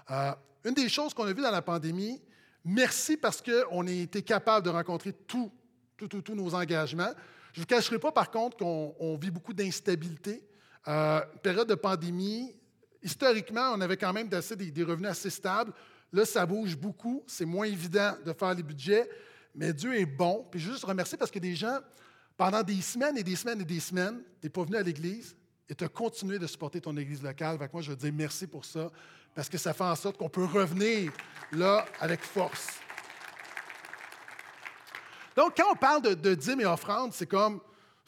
[0.10, 0.32] Euh,
[0.64, 2.22] une des choses qu'on a vues dans la pandémie,
[2.66, 5.52] merci parce qu'on a été capable de rencontrer tous
[5.98, 7.12] tout, nos engagements.
[7.54, 10.44] Je ne vous cacherai pas, par contre, qu'on vit beaucoup d'instabilité.
[10.88, 12.56] Euh, période de pandémie,
[13.02, 15.74] historiquement, on avait quand même des, des revenus assez stables.
[16.12, 17.24] Là, ça bouge beaucoup.
[17.28, 19.10] C'est moins évident de faire les budgets,
[19.54, 20.46] mais Dieu est bon.
[20.50, 21.80] Puis je veux juste remercier parce que des gens,
[22.36, 25.36] pendant des semaines et des semaines et des semaines, tu n'es pas venu à l'Église
[25.70, 27.56] et tu as continué de supporter ton Église locale.
[27.56, 28.92] Avec moi, je veux dire merci pour ça
[29.36, 31.12] parce que ça fait en sorte qu'on peut revenir
[31.52, 32.68] là avec force.
[35.36, 37.60] Donc, quand on parle de, de dîmes et offrandes, c'est comme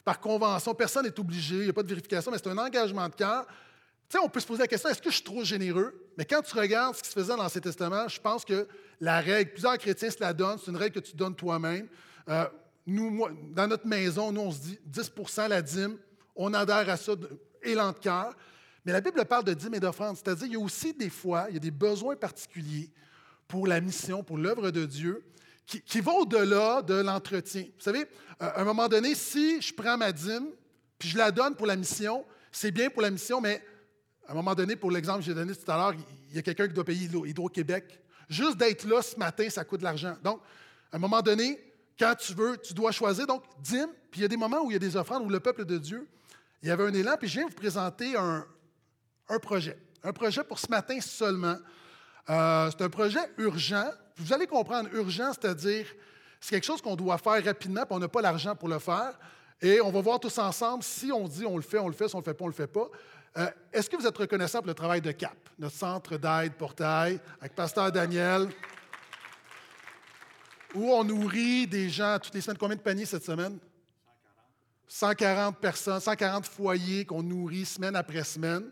[0.04, 3.08] par convention, personne n'est obligé, il n'y a pas de vérification, mais c'est un engagement
[3.08, 3.46] de cœur
[4.18, 5.94] on peut se poser la question, est-ce que je suis trop généreux?
[6.16, 8.66] Mais quand tu regardes ce qui se faisait dans l'Ancien Testament, je pense que
[9.00, 11.88] la règle, plusieurs chrétiens se la donnent, c'est une règle que tu donnes toi-même.
[12.28, 12.46] Euh,
[12.86, 15.96] nous, dans notre maison, nous, on se dit 10% la dîme,
[16.34, 17.12] on adhère à ça
[17.62, 18.34] élan de cœur.
[18.84, 21.46] Mais la Bible parle de dîme et d'offrande, c'est-à-dire qu'il y a aussi des fois,
[21.48, 22.90] il y a des besoins particuliers
[23.46, 25.24] pour la mission, pour l'œuvre de Dieu,
[25.66, 27.62] qui, qui vont au-delà de l'entretien.
[27.62, 28.06] Vous savez,
[28.40, 30.48] à un moment donné, si je prends ma dîme,
[30.98, 33.62] puis je la donne pour la mission, c'est bien pour la mission, mais
[34.30, 35.92] à un moment donné, pour l'exemple que j'ai donné tout à l'heure,
[36.28, 38.00] il y a quelqu'un qui doit payer Hydro-Québec.
[38.28, 40.14] Juste d'être là ce matin, ça coûte de l'argent.
[40.22, 40.40] Donc,
[40.92, 41.58] à un moment donné,
[41.98, 43.26] quand tu veux, tu dois choisir.
[43.26, 45.28] Donc, dîme, puis il y a des moments où il y a des offrandes, où
[45.28, 46.08] le peuple de Dieu,
[46.62, 48.46] il y avait un élan, puis je viens vous présenter un,
[49.30, 49.76] un projet.
[50.04, 51.56] Un projet pour ce matin seulement.
[52.28, 53.90] Euh, c'est un projet urgent.
[54.14, 55.86] Vous allez comprendre, urgent, c'est-à-dire,
[56.40, 59.18] c'est quelque chose qu'on doit faire rapidement, puis on n'a pas l'argent pour le faire.
[59.60, 62.08] Et on va voir tous ensemble si on dit on le fait, on le fait,
[62.08, 62.88] si on le fait pas, on le fait pas.
[63.36, 67.20] Euh, est-ce que vous êtes reconnaissant pour le travail de CAP, notre centre d'aide portail,
[67.40, 68.48] avec Pasteur Daniel,
[70.74, 72.58] où on nourrit des gens toutes les semaines?
[72.58, 73.58] Combien de paniers cette semaine?
[74.88, 78.64] 140 personnes, 140 foyers qu'on nourrit semaine après semaine.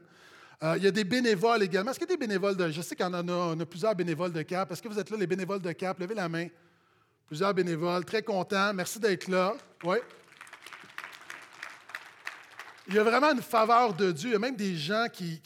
[0.65, 1.93] Euh, il y a des bénévoles également.
[1.93, 2.69] Est-ce qu'il y a des bénévoles de.
[2.71, 4.73] Je sais qu'on en a, on a plusieurs bénévoles de CAP.
[4.73, 6.01] Est-ce que vous êtes là, les bénévoles de CAP?
[6.01, 6.49] Levez la main.
[7.29, 8.05] Plusieurs bénévoles.
[8.05, 8.75] Très contents.
[8.75, 9.55] Merci d'être là.
[9.85, 9.99] Oui.
[12.89, 14.31] Il y a vraiment une faveur de Dieu.
[14.31, 15.43] Il y a même des gens qui,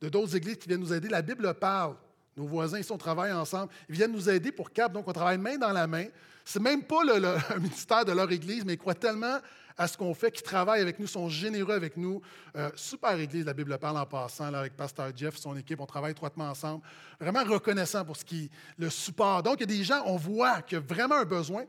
[0.00, 1.08] de d'autres églises qui viennent nous aider.
[1.08, 1.96] La Bible parle.
[2.36, 3.72] Nos voisins, ici, on travaille ensemble.
[3.88, 4.92] Ils viennent nous aider pour CAP.
[4.92, 6.06] Donc, on travaille main dans la main.
[6.44, 9.38] C'est même pas le, ministère de leur église, mais ils croient tellement
[9.76, 12.20] à ce qu'on fait, qu'ils travaillent avec nous, sont généreux avec nous.
[12.56, 15.80] Euh, super église, la Bible parle en passant, là, avec Pasteur Jeff son équipe.
[15.80, 16.84] On travaille étroitement ensemble.
[17.20, 19.42] Vraiment reconnaissant pour ce qui le support.
[19.42, 21.64] Donc, il y a des gens, on voit qu'il y a vraiment un besoin.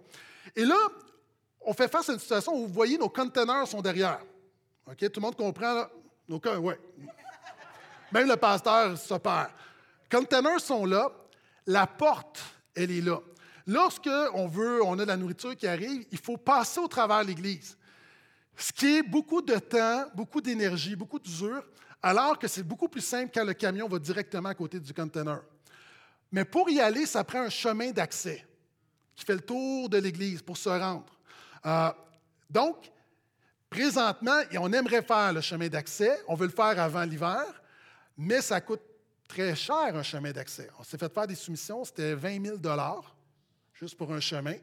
[0.55, 0.77] Et là,
[1.61, 4.19] on fait face à une situation où vous voyez, nos conteneurs sont derrière.
[4.91, 5.11] OK?
[5.11, 5.89] Tout le monde comprend, là?
[6.27, 6.79] Nos, ouais.
[8.11, 9.49] Même le pasteur se perd.
[10.11, 11.11] Conteneurs sont là.
[11.65, 12.39] La porte,
[12.75, 13.19] elle est là.
[13.67, 17.23] Lorsque on veut, on a de la nourriture qui arrive, il faut passer au travers
[17.23, 17.77] l'Église.
[18.57, 21.63] Ce qui est beaucoup de temps, beaucoup d'énergie, beaucoup d'usure,
[22.01, 25.43] alors que c'est beaucoup plus simple quand le camion va directement à côté du conteneur.
[26.31, 28.45] Mais pour y aller, ça prend un chemin d'accès
[29.15, 31.05] qui fait le tour de l'Église pour se rendre.
[31.65, 31.91] Euh,
[32.49, 32.91] donc,
[33.69, 37.43] présentement, on aimerait faire le chemin d'accès, on veut le faire avant l'hiver,
[38.17, 38.81] mais ça coûte
[39.27, 40.69] très cher un chemin d'accès.
[40.79, 42.57] On s'est fait faire des soumissions, c'était 20 000
[43.73, 44.55] juste pour un chemin.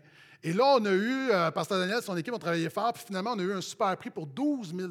[0.43, 3.05] Et là, on a eu, euh, Pasteur Daniel et son équipe ont travaillé fort, puis
[3.07, 4.89] finalement, on a eu un super prix pour 12 000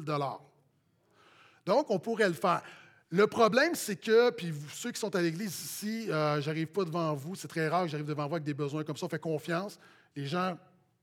[1.64, 2.62] Donc, on pourrait le faire.
[3.10, 7.14] Le problème, c'est que, puis ceux qui sont à l'église ici, euh, j'arrive pas devant
[7.14, 9.20] vous, c'est très rare que j'arrive devant vous avec des besoins comme ça, on fait
[9.20, 9.78] confiance.
[10.16, 10.58] Les gens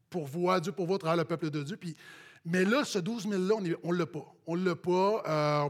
[0.10, 1.78] pourvoient, Dieu pourvoit à travers le peuple de Dieu.
[1.78, 1.96] Puis,
[2.46, 4.26] mais là, ce 12 000-là, on ne l'a pas.
[4.46, 5.24] On ne l'a pas.
[5.28, 5.70] Euh,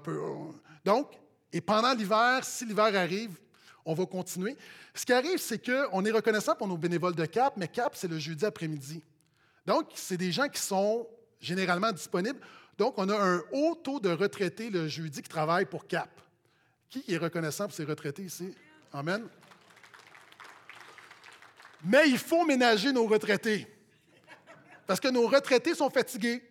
[0.84, 1.12] donc,
[1.52, 3.38] et pendant l'hiver, si l'hiver arrive,
[3.86, 4.58] on va continuer.
[4.94, 8.08] Ce qui arrive, c'est qu'on est reconnaissant pour nos bénévoles de CAP, mais CAP, c'est
[8.08, 9.04] le jeudi après-midi.
[9.66, 11.08] Donc, c'est des gens qui sont
[11.40, 12.40] généralement disponibles.
[12.78, 16.10] Donc, on a un haut taux de retraités le jeudi qui travaillent pour CAP.
[16.90, 18.54] Qui est reconnaissant pour ces retraités ici?
[18.92, 19.28] Amen.
[21.84, 23.68] Mais il faut ménager nos retraités.
[24.88, 26.42] Parce que nos retraités sont fatigués.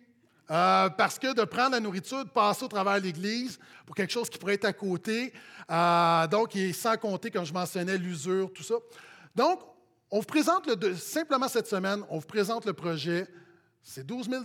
[0.53, 4.13] Euh, parce que de prendre la nourriture, de passer au travers de l'Église pour quelque
[4.13, 5.33] chose qui pourrait être à côté,
[5.71, 8.75] euh, donc, et sans compter, comme je mentionnais, l'usure, tout ça.
[9.35, 9.61] Donc,
[10.11, 13.25] on vous présente le, simplement cette semaine, on vous présente le projet.
[13.81, 14.43] C'est 12 000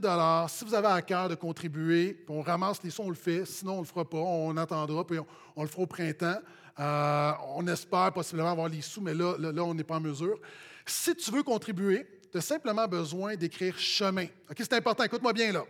[0.48, 3.44] Si vous avez à cœur de contribuer, on ramasse les sons, on le fait.
[3.44, 4.16] Sinon, on ne le fera pas.
[4.16, 5.18] On attendra, puis
[5.56, 6.38] on, le fera au printemps.
[6.80, 10.40] Euh, on espère possiblement avoir les sous, mais là, là, on n'est pas en mesure.
[10.86, 14.24] Si tu veux contribuer, tu as simplement besoin d'écrire chemin.
[14.50, 15.64] OK, c'est important, écoute-moi bien là.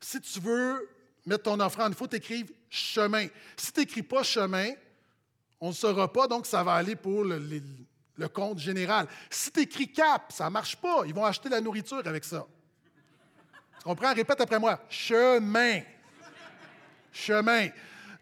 [0.00, 0.88] Si tu veux
[1.26, 3.26] mettre ton offrande, il faut t'écrire chemin.
[3.56, 4.72] Si tu n'écris pas chemin,
[5.60, 9.06] on ne saura pas, donc ça va aller pour le, compte général.
[9.28, 11.02] Si tu écris cap, ça ne marche pas.
[11.06, 12.46] Ils vont acheter la nourriture avec ça.
[13.78, 14.14] Tu comprends?
[14.14, 14.80] Répète après moi.
[14.88, 15.80] Chemin.
[17.12, 17.68] Chemin.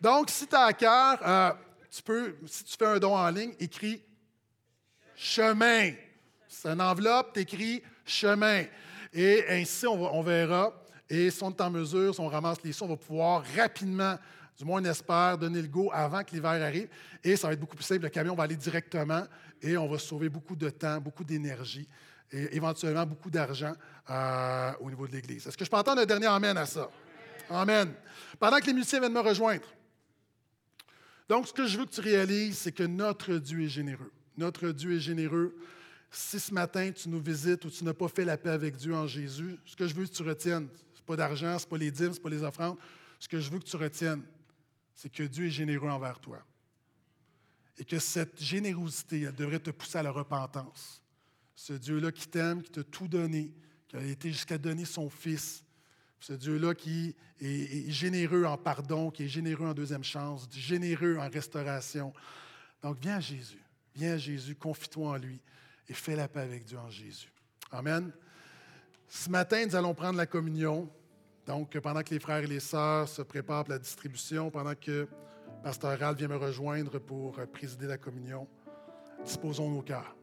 [0.00, 1.52] Donc, si tu as à cœur, euh,
[1.90, 4.02] tu peux, si tu fais un don en ligne, écris
[5.14, 5.92] chemin.
[6.48, 8.64] C'est une enveloppe, tu écris chemin.
[9.12, 10.72] Et ainsi, on verra
[11.08, 14.18] et si on est en mesure, si on ramasse les sous, on va pouvoir rapidement,
[14.58, 16.88] du moins on espère, donner le go avant que l'hiver arrive.
[17.24, 18.02] Et ça va être beaucoup plus simple.
[18.02, 19.24] Le camion va aller directement
[19.62, 21.88] et on va sauver beaucoup de temps, beaucoup d'énergie
[22.30, 23.72] et éventuellement beaucoup d'argent
[24.10, 25.46] euh, au niveau de l'Église.
[25.46, 26.90] Est-ce que je peux entendre un dernier Amen à ça?
[27.48, 27.94] Amen.
[28.38, 29.64] Pendant que les musiciens viennent me rejoindre.
[31.28, 34.12] Donc, ce que je veux que tu réalises, c'est que notre Dieu est généreux.
[34.36, 35.56] Notre Dieu est généreux.
[36.10, 38.94] Si ce matin tu nous visites ou tu n'as pas fait la paix avec Dieu
[38.94, 40.68] en Jésus, ce que je veux que tu retiennes,
[41.08, 42.76] pas d'argent, ce n'est pas les dîmes, ce n'est pas les offrandes.
[43.18, 44.22] Ce que je veux que tu retiennes,
[44.94, 46.44] c'est que Dieu est généreux envers toi.
[47.78, 51.02] Et que cette générosité, elle devrait te pousser à la repentance.
[51.54, 53.52] Ce Dieu-là qui t'aime, qui t'a tout donné,
[53.88, 55.64] qui a été jusqu'à donner son Fils.
[56.20, 61.28] Ce Dieu-là qui est, généreux en pardon, qui est généreux en deuxième chance, généreux en
[61.28, 62.12] restauration.
[62.82, 63.62] Donc, viens à Jésus.
[63.94, 65.40] Viens à Jésus, confie-toi en lui
[65.88, 67.32] et fais la paix avec Dieu en Jésus.
[67.70, 68.12] Amen.
[69.08, 70.90] Ce matin, nous allons prendre la communion.
[71.48, 75.08] Donc, pendant que les frères et les sœurs se préparent pour la distribution, pendant que
[75.62, 78.46] Pasteur Ralph vient me rejoindre pour présider la communion,
[79.24, 80.17] disposons nos cœurs.